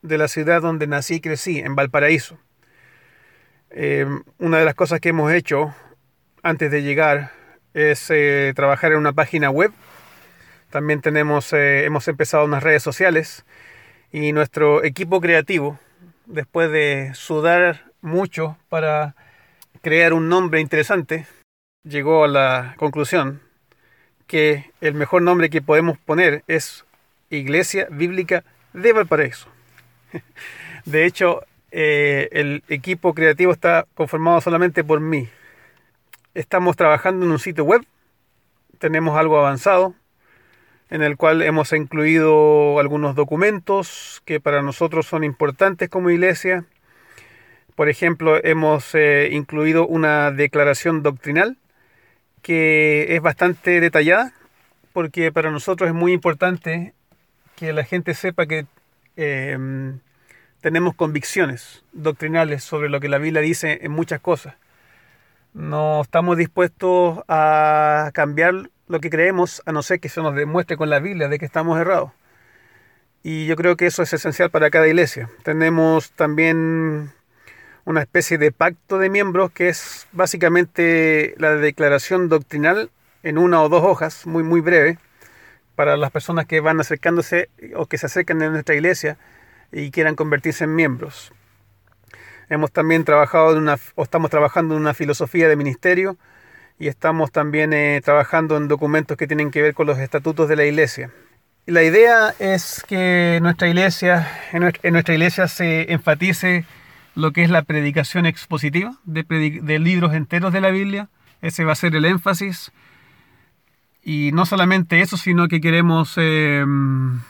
de 0.00 0.18
la 0.18 0.28
ciudad 0.28 0.62
donde 0.62 0.86
nací 0.86 1.16
y 1.16 1.20
crecí, 1.20 1.58
en 1.58 1.76
Valparaíso. 1.76 2.38
Em, 3.70 4.22
una 4.38 4.58
de 4.58 4.64
las 4.64 4.74
cosas 4.74 5.00
que 5.00 5.10
hemos 5.10 5.32
hecho 5.32 5.74
antes 6.42 6.70
de 6.70 6.82
llegar 6.82 7.32
es 7.74 8.10
eh, 8.10 8.52
trabajar 8.56 8.92
en 8.92 8.98
una 8.98 9.12
página 9.12 9.50
web. 9.50 9.70
También 10.70 11.02
tenemos, 11.02 11.52
eh, 11.52 11.84
hemos 11.84 12.08
empezado 12.08 12.46
unas 12.46 12.62
redes 12.62 12.82
sociales 12.82 13.44
y 14.12 14.32
nuestro 14.32 14.82
equipo 14.82 15.20
creativo, 15.20 15.78
después 16.32 16.70
de 16.72 17.12
sudar 17.14 17.92
mucho 18.00 18.56
para 18.68 19.14
crear 19.82 20.12
un 20.12 20.28
nombre 20.28 20.60
interesante, 20.60 21.26
llegó 21.84 22.24
a 22.24 22.28
la 22.28 22.74
conclusión 22.78 23.40
que 24.26 24.70
el 24.80 24.94
mejor 24.94 25.22
nombre 25.22 25.50
que 25.50 25.62
podemos 25.62 25.98
poner 25.98 26.42
es 26.46 26.84
Iglesia 27.30 27.86
Bíblica 27.90 28.44
de 28.72 28.92
Valparaíso. 28.92 29.48
De 30.84 31.04
hecho, 31.04 31.42
eh, 31.70 32.28
el 32.32 32.62
equipo 32.68 33.14
creativo 33.14 33.52
está 33.52 33.86
conformado 33.94 34.40
solamente 34.40 34.84
por 34.84 35.00
mí. 35.00 35.28
Estamos 36.34 36.76
trabajando 36.76 37.26
en 37.26 37.32
un 37.32 37.38
sitio 37.38 37.64
web, 37.64 37.84
tenemos 38.78 39.18
algo 39.18 39.38
avanzado, 39.38 39.94
en 40.92 41.00
el 41.02 41.16
cual 41.16 41.40
hemos 41.40 41.72
incluido 41.72 42.78
algunos 42.78 43.14
documentos 43.14 44.20
que 44.26 44.40
para 44.40 44.60
nosotros 44.60 45.06
son 45.06 45.24
importantes 45.24 45.88
como 45.88 46.10
iglesia. 46.10 46.66
Por 47.74 47.88
ejemplo, 47.88 48.38
hemos 48.44 48.94
eh, 48.94 49.30
incluido 49.32 49.86
una 49.86 50.30
declaración 50.32 51.02
doctrinal 51.02 51.56
que 52.42 53.16
es 53.16 53.22
bastante 53.22 53.80
detallada, 53.80 54.34
porque 54.92 55.32
para 55.32 55.50
nosotros 55.50 55.88
es 55.88 55.94
muy 55.94 56.12
importante 56.12 56.92
que 57.56 57.72
la 57.72 57.84
gente 57.84 58.12
sepa 58.12 58.44
que 58.44 58.66
em, 59.16 59.98
tenemos 60.60 60.94
convicciones 60.94 61.84
doctrinales 61.92 62.64
sobre 62.64 62.90
lo 62.90 63.00
que 63.00 63.08
la 63.08 63.16
Biblia 63.16 63.40
dice 63.40 63.78
en 63.80 63.92
muchas 63.92 64.20
cosas. 64.20 64.56
No 65.54 66.02
estamos 66.02 66.36
dispuestos 66.36 67.20
a 67.28 68.10
cambiar 68.12 68.68
lo 68.92 69.00
que 69.00 69.08
creemos, 69.08 69.62
a 69.64 69.72
no 69.72 69.82
ser 69.82 70.00
que 70.00 70.10
se 70.10 70.20
nos 70.20 70.34
demuestre 70.34 70.76
con 70.76 70.90
la 70.90 71.00
Biblia 71.00 71.28
de 71.28 71.38
que 71.38 71.46
estamos 71.46 71.80
errados. 71.80 72.12
Y 73.22 73.46
yo 73.46 73.56
creo 73.56 73.74
que 73.74 73.86
eso 73.86 74.02
es 74.02 74.12
esencial 74.12 74.50
para 74.50 74.68
cada 74.68 74.86
iglesia. 74.86 75.30
Tenemos 75.44 76.12
también 76.12 77.10
una 77.86 78.02
especie 78.02 78.36
de 78.36 78.52
pacto 78.52 78.98
de 78.98 79.08
miembros 79.08 79.50
que 79.50 79.70
es 79.70 80.06
básicamente 80.12 81.34
la 81.38 81.56
declaración 81.56 82.28
doctrinal 82.28 82.90
en 83.22 83.38
una 83.38 83.62
o 83.62 83.70
dos 83.70 83.82
hojas, 83.82 84.26
muy, 84.26 84.42
muy 84.42 84.60
breve, 84.60 84.98
para 85.74 85.96
las 85.96 86.10
personas 86.10 86.44
que 86.44 86.60
van 86.60 86.78
acercándose 86.78 87.48
o 87.74 87.86
que 87.86 87.96
se 87.96 88.06
acercan 88.06 88.42
a 88.42 88.50
nuestra 88.50 88.74
iglesia 88.74 89.16
y 89.72 89.90
quieran 89.90 90.16
convertirse 90.16 90.64
en 90.64 90.74
miembros. 90.74 91.32
Hemos 92.50 92.70
también 92.70 93.04
trabajado 93.04 93.58
o 93.94 94.02
estamos 94.02 94.30
trabajando 94.30 94.74
en 94.74 94.82
una 94.82 94.92
filosofía 94.92 95.48
de 95.48 95.56
ministerio 95.56 96.18
y 96.78 96.88
estamos 96.88 97.30
también 97.30 97.72
eh, 97.72 98.00
trabajando 98.04 98.56
en 98.56 98.68
documentos 98.68 99.16
que 99.16 99.26
tienen 99.26 99.50
que 99.50 99.62
ver 99.62 99.74
con 99.74 99.86
los 99.86 99.98
estatutos 99.98 100.48
de 100.48 100.56
la 100.56 100.64
iglesia. 100.64 101.10
la 101.66 101.82
idea 101.82 102.34
es 102.38 102.84
que 102.88 103.38
nuestra 103.42 103.68
iglesia, 103.68 104.28
en 104.52 104.92
nuestra 104.92 105.14
iglesia 105.14 105.48
se 105.48 105.92
enfatice 105.92 106.64
lo 107.14 107.32
que 107.32 107.42
es 107.42 107.50
la 107.50 107.62
predicación 107.62 108.26
expositiva 108.26 108.96
de, 109.04 109.78
libros 109.78 110.14
enteros 110.14 110.52
de 110.52 110.60
la 110.60 110.70
Biblia. 110.70 111.08
Ese 111.40 111.64
va 111.64 111.72
a 111.72 111.76
ser 111.76 111.94
el 111.94 112.04
énfasis. 112.04 112.72
Y 114.02 114.30
no 114.32 114.46
solamente 114.46 115.00
eso, 115.00 115.16
sino 115.16 115.48
que 115.48 115.60
queremos 115.60 116.14
em, 116.16 117.20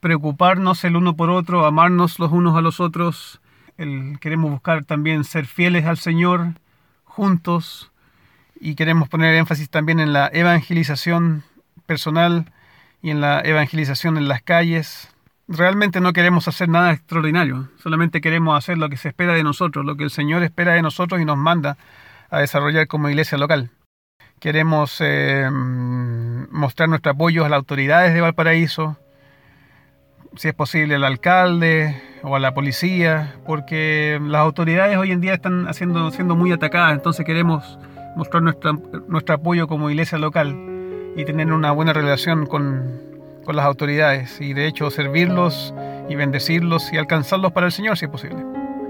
preocuparnos 0.00 0.84
el 0.84 0.96
uno 0.96 1.16
por 1.16 1.30
otro, 1.30 1.64
amarnos 1.64 2.18
los 2.18 2.30
unos 2.30 2.56
a 2.56 2.60
los 2.60 2.80
otros. 2.80 3.40
queremos 3.76 4.50
buscar 4.50 4.84
también 4.84 5.24
ser 5.24 5.46
fieles 5.46 5.84
al 5.86 5.98
Señor, 5.98 6.54
juntos 7.16 7.90
y 8.60 8.74
queremos 8.74 9.08
poner 9.08 9.34
énfasis 9.36 9.70
también 9.70 10.00
en 10.00 10.12
la 10.12 10.28
evangelización 10.30 11.44
personal 11.86 12.52
y 13.00 13.08
en 13.10 13.22
la 13.22 13.40
evangelización 13.40 14.18
en 14.18 14.28
las 14.28 14.42
calles. 14.42 15.08
Realmente 15.48 16.02
no 16.02 16.12
queremos 16.12 16.46
hacer 16.46 16.68
nada 16.68 16.92
extraordinario, 16.92 17.70
solamente 17.82 18.20
queremos 18.20 18.58
hacer 18.58 18.76
lo 18.76 18.90
que 18.90 18.98
se 18.98 19.08
espera 19.08 19.32
de 19.32 19.44
nosotros, 19.44 19.86
lo 19.86 19.96
que 19.96 20.04
el 20.04 20.10
Señor 20.10 20.42
espera 20.42 20.74
de 20.74 20.82
nosotros 20.82 21.18
y 21.18 21.24
nos 21.24 21.38
manda 21.38 21.78
a 22.28 22.40
desarrollar 22.40 22.86
como 22.86 23.08
iglesia 23.08 23.38
local. 23.38 23.70
Queremos 24.38 24.98
eh, 25.00 25.48
mostrar 25.50 26.90
nuestro 26.90 27.12
apoyo 27.12 27.46
a 27.46 27.48
las 27.48 27.56
autoridades 27.56 28.12
de 28.12 28.20
Valparaíso, 28.20 28.98
si 30.36 30.48
es 30.48 30.54
posible 30.54 30.96
al 30.96 31.04
alcalde 31.04 32.02
o 32.22 32.36
a 32.36 32.40
la 32.40 32.54
policía, 32.54 33.34
porque 33.44 34.18
las 34.22 34.40
autoridades 34.40 34.96
hoy 34.96 35.12
en 35.12 35.20
día 35.20 35.34
están 35.34 35.68
haciendo, 35.68 36.10
siendo 36.10 36.36
muy 36.36 36.52
atacadas, 36.52 36.92
entonces 36.94 37.24
queremos 37.24 37.78
mostrar 38.16 38.42
nuestro 38.42 39.34
apoyo 39.34 39.68
como 39.68 39.90
iglesia 39.90 40.18
local 40.18 40.56
y 41.16 41.24
tener 41.24 41.52
una 41.52 41.70
buena 41.72 41.92
relación 41.92 42.46
con, 42.46 43.00
con 43.44 43.56
las 43.56 43.66
autoridades 43.66 44.40
y 44.40 44.54
de 44.54 44.66
hecho 44.66 44.90
servirlos 44.90 45.74
y 46.08 46.14
bendecirlos 46.14 46.92
y 46.92 46.98
alcanzarlos 46.98 47.52
para 47.52 47.66
el 47.66 47.72
Señor 47.72 47.98
si 47.98 48.06
es 48.06 48.10
posible 48.10 48.42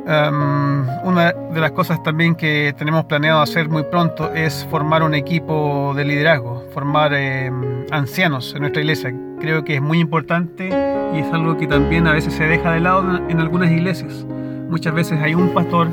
una 0.06 1.32
de 1.32 1.60
las 1.60 1.72
cosas 1.72 2.02
también 2.02 2.36
que 2.36 2.74
tenemos 2.78 3.06
planeado 3.06 3.40
hacer 3.40 3.68
muy 3.68 3.82
pronto 3.84 4.32
es 4.32 4.64
formar 4.70 5.02
un 5.02 5.14
equipo 5.14 5.94
de 5.96 6.04
liderazgo, 6.04 6.64
formar 6.72 7.12
em, 7.14 7.86
ancianos 7.90 8.54
en 8.54 8.60
nuestra 8.60 8.82
iglesia. 8.82 9.12
Creo 9.40 9.64
que 9.64 9.76
es 9.76 9.82
muy 9.82 10.00
importante 10.00 10.68
y 10.68 11.18
es 11.18 11.32
algo 11.32 11.56
que 11.56 11.66
también 11.66 12.06
a 12.06 12.12
veces 12.12 12.34
se 12.34 12.44
deja 12.44 12.72
de 12.72 12.80
lado 12.80 13.20
en 13.28 13.40
algunas 13.40 13.70
iglesias. 13.70 14.26
Muchas 14.68 14.94
veces 14.94 15.20
hay 15.20 15.34
un 15.34 15.50
pastor 15.50 15.88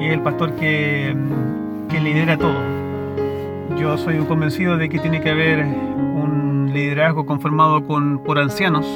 y 0.00 0.06
es 0.06 0.12
el 0.12 0.20
pastor 0.20 0.54
que, 0.56 1.14
que 1.88 2.00
lidera 2.00 2.36
todo. 2.36 2.58
Yo 3.78 3.96
soy 3.98 4.18
un 4.18 4.26
convencido 4.26 4.76
de 4.76 4.88
que 4.88 4.98
tiene 4.98 5.20
que 5.20 5.30
haber 5.30 5.64
un 5.64 6.70
liderazgo 6.72 7.26
conformado 7.26 7.86
con, 7.86 8.22
por 8.24 8.38
ancianos, 8.38 8.86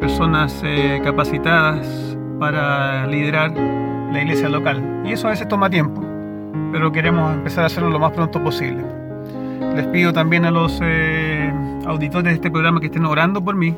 personas 0.00 0.62
eh, 0.64 1.00
capacitadas, 1.02 2.10
para 2.40 3.06
liderar 3.06 3.52
la 3.52 4.22
iglesia 4.22 4.48
local. 4.48 4.82
Y 5.04 5.12
eso 5.12 5.28
a 5.28 5.30
veces 5.30 5.46
toma 5.46 5.70
tiempo, 5.70 6.02
pero 6.72 6.90
queremos 6.90 7.34
empezar 7.34 7.64
a 7.64 7.66
hacerlo 7.66 7.90
lo 7.90 7.98
más 8.00 8.12
pronto 8.12 8.42
posible. 8.42 8.82
Les 9.76 9.86
pido 9.88 10.12
también 10.12 10.44
a 10.46 10.50
los 10.50 10.80
eh, 10.82 11.49
auditores 11.90 12.30
de 12.32 12.34
este 12.34 12.50
programa 12.50 12.80
que 12.80 12.86
estén 12.86 13.04
orando 13.04 13.42
por 13.42 13.56
mí, 13.56 13.74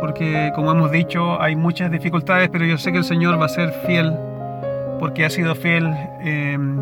porque 0.00 0.52
como 0.54 0.70
hemos 0.70 0.90
dicho 0.90 1.40
hay 1.40 1.56
muchas 1.56 1.90
dificultades, 1.90 2.50
pero 2.50 2.64
yo 2.64 2.78
sé 2.78 2.92
que 2.92 2.98
el 2.98 3.04
Señor 3.04 3.40
va 3.40 3.46
a 3.46 3.48
ser 3.48 3.72
fiel, 3.86 4.12
porque 5.00 5.24
ha 5.24 5.30
sido 5.30 5.54
fiel 5.54 5.86
em, 6.20 6.76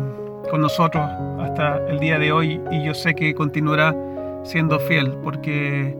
con 0.49 0.61
nosotros 0.61 1.09
hasta 1.39 1.77
el 1.87 1.99
día 1.99 2.19
de 2.19 2.31
hoy 2.31 2.61
y 2.71 2.83
yo 2.83 2.93
sé 2.93 3.15
que 3.15 3.33
continuará 3.33 3.95
siendo 4.43 4.79
fiel, 4.79 5.13
porque 5.23 5.95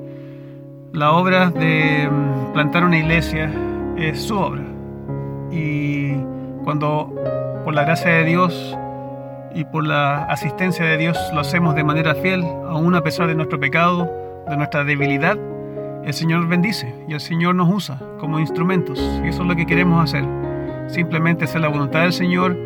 la 0.91 1.11
obra 1.11 1.49
de 1.49 2.03
em, 2.03 2.53
plantar 2.53 2.83
una 2.83 2.97
iglesia 2.97 3.49
es 3.97 4.21
su 4.21 4.37
obra. 4.37 4.63
Y 5.49 6.13
cuando 6.65 7.13
por 7.63 7.73
la 7.73 7.83
gracia 7.83 8.11
de 8.11 8.25
Dios 8.25 8.77
y 9.55 9.63
por 9.63 9.85
la 9.85 10.25
asistencia 10.25 10.85
de 10.85 10.97
Dios 10.97 11.17
lo 11.33 11.39
hacemos 11.39 11.73
de 11.73 11.85
manera 11.85 12.15
fiel, 12.15 12.43
aún 12.69 12.95
a 12.95 13.01
pesar 13.01 13.27
de 13.27 13.35
nuestro 13.35 13.59
pecado, 13.59 14.26
de 14.49 14.57
nuestra 14.57 14.83
debilidad, 14.83 15.37
el 16.03 16.13
Señor 16.13 16.47
bendice 16.47 16.93
y 17.07 17.13
el 17.13 17.19
Señor 17.19 17.55
nos 17.55 17.73
usa 17.73 17.99
como 18.19 18.39
instrumentos. 18.39 18.99
Y 19.23 19.27
eso 19.27 19.41
es 19.41 19.47
lo 19.47 19.55
que 19.55 19.65
queremos 19.65 20.03
hacer. 20.03 20.25
Simplemente 20.87 21.45
hacer 21.45 21.61
la 21.61 21.67
voluntad 21.67 22.03
del 22.03 22.13
Señor 22.13 22.57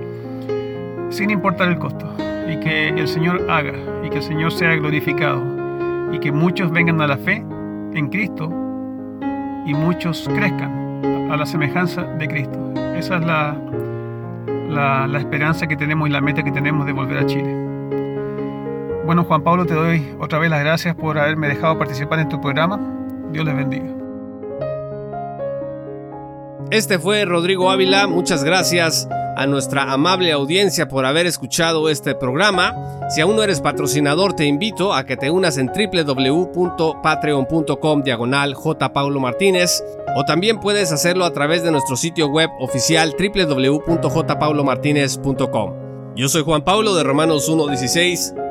sin 1.09 1.31
importar 1.31 1.69
el 1.69 1.79
costo. 1.79 2.05
Y 2.49 2.59
que 2.59 2.89
el 2.89 3.07
Señor 3.07 3.49
haga 3.49 3.73
y 4.03 4.09
que 4.09 4.17
el 4.17 4.23
Señor 4.23 4.51
sea 4.51 4.75
glorificado. 4.75 5.41
Y 6.13 6.19
que 6.19 6.31
muchos 6.31 6.71
vengan 6.71 7.01
a 7.01 7.07
la 7.07 7.17
fe 7.17 7.43
en 7.93 8.09
Cristo 8.09 8.49
y 9.65 9.73
muchos 9.73 10.29
crezcan 10.35 11.31
a 11.31 11.37
la 11.37 11.45
semejanza 11.45 12.03
de 12.03 12.27
Cristo. 12.27 12.73
Esa 12.95 13.17
es 13.17 13.25
la, 13.25 13.57
la, 14.69 15.19
esperanza 15.19 15.67
que 15.67 15.75
tenemos 15.75 16.09
y 16.09 16.11
la 16.11 16.21
meta 16.21 16.43
que 16.43 16.51
tenemos 16.51 16.85
de 16.85 16.93
volver 16.93 17.17
a 17.17 17.25
Chile. 17.25 17.60
Bueno, 19.05 19.23
Juan 19.23 19.43
Pablo, 19.43 19.65
te 19.65 19.73
doy 19.73 20.15
otra 20.19 20.39
vez 20.39 20.49
las 20.49 20.61
gracias 20.61 20.95
por 20.95 21.17
haberme 21.17 21.47
dejado 21.47 21.77
participar 21.77 22.19
en 22.19 22.27
tu 22.29 22.39
programa. 22.39 22.79
Dios 23.31 23.45
les 23.45 23.55
bendiga. 23.55 23.85
Este 26.69 26.99
fue 26.99 27.25
Rodrigo 27.25 27.71
Ávila. 27.71 28.05
Muchas 28.07 28.43
gracias 28.43 29.09
a 29.35 29.47
nuestra 29.47 29.91
amable 29.91 30.31
audiencia 30.31 30.87
por 30.87 31.05
haber 31.05 31.25
escuchado 31.25 31.89
este 31.89 32.13
programa. 32.15 32.73
Si 33.09 33.19
aún 33.21 33.35
no 33.35 33.43
eres 33.43 33.59
patrocinador, 33.59 34.31
te 34.33 34.45
invito 34.45 34.93
a 34.93 35.05
que 35.05 35.17
te 35.17 35.31
unas 35.31 35.57
en 35.57 35.67
www.patreon.com 35.67 38.03
diagonal 38.03 38.55
Martínez 39.19 39.83
o 40.15 40.23
también 40.25 40.59
puedes 40.59 40.91
hacerlo 40.91 41.25
a 41.25 41.33
través 41.33 41.63
de 41.63 41.71
nuestro 41.71 41.95
sitio 41.97 42.27
web 42.27 42.51
oficial 42.59 43.15
www.jpaulomartinez.com. 43.17 45.73
Yo 46.15 46.29
soy 46.29 46.43
Juan 46.43 46.63
Pablo 46.63 46.93
de 46.95 47.03
Romanos 47.03 47.49
1.16. 47.49 48.50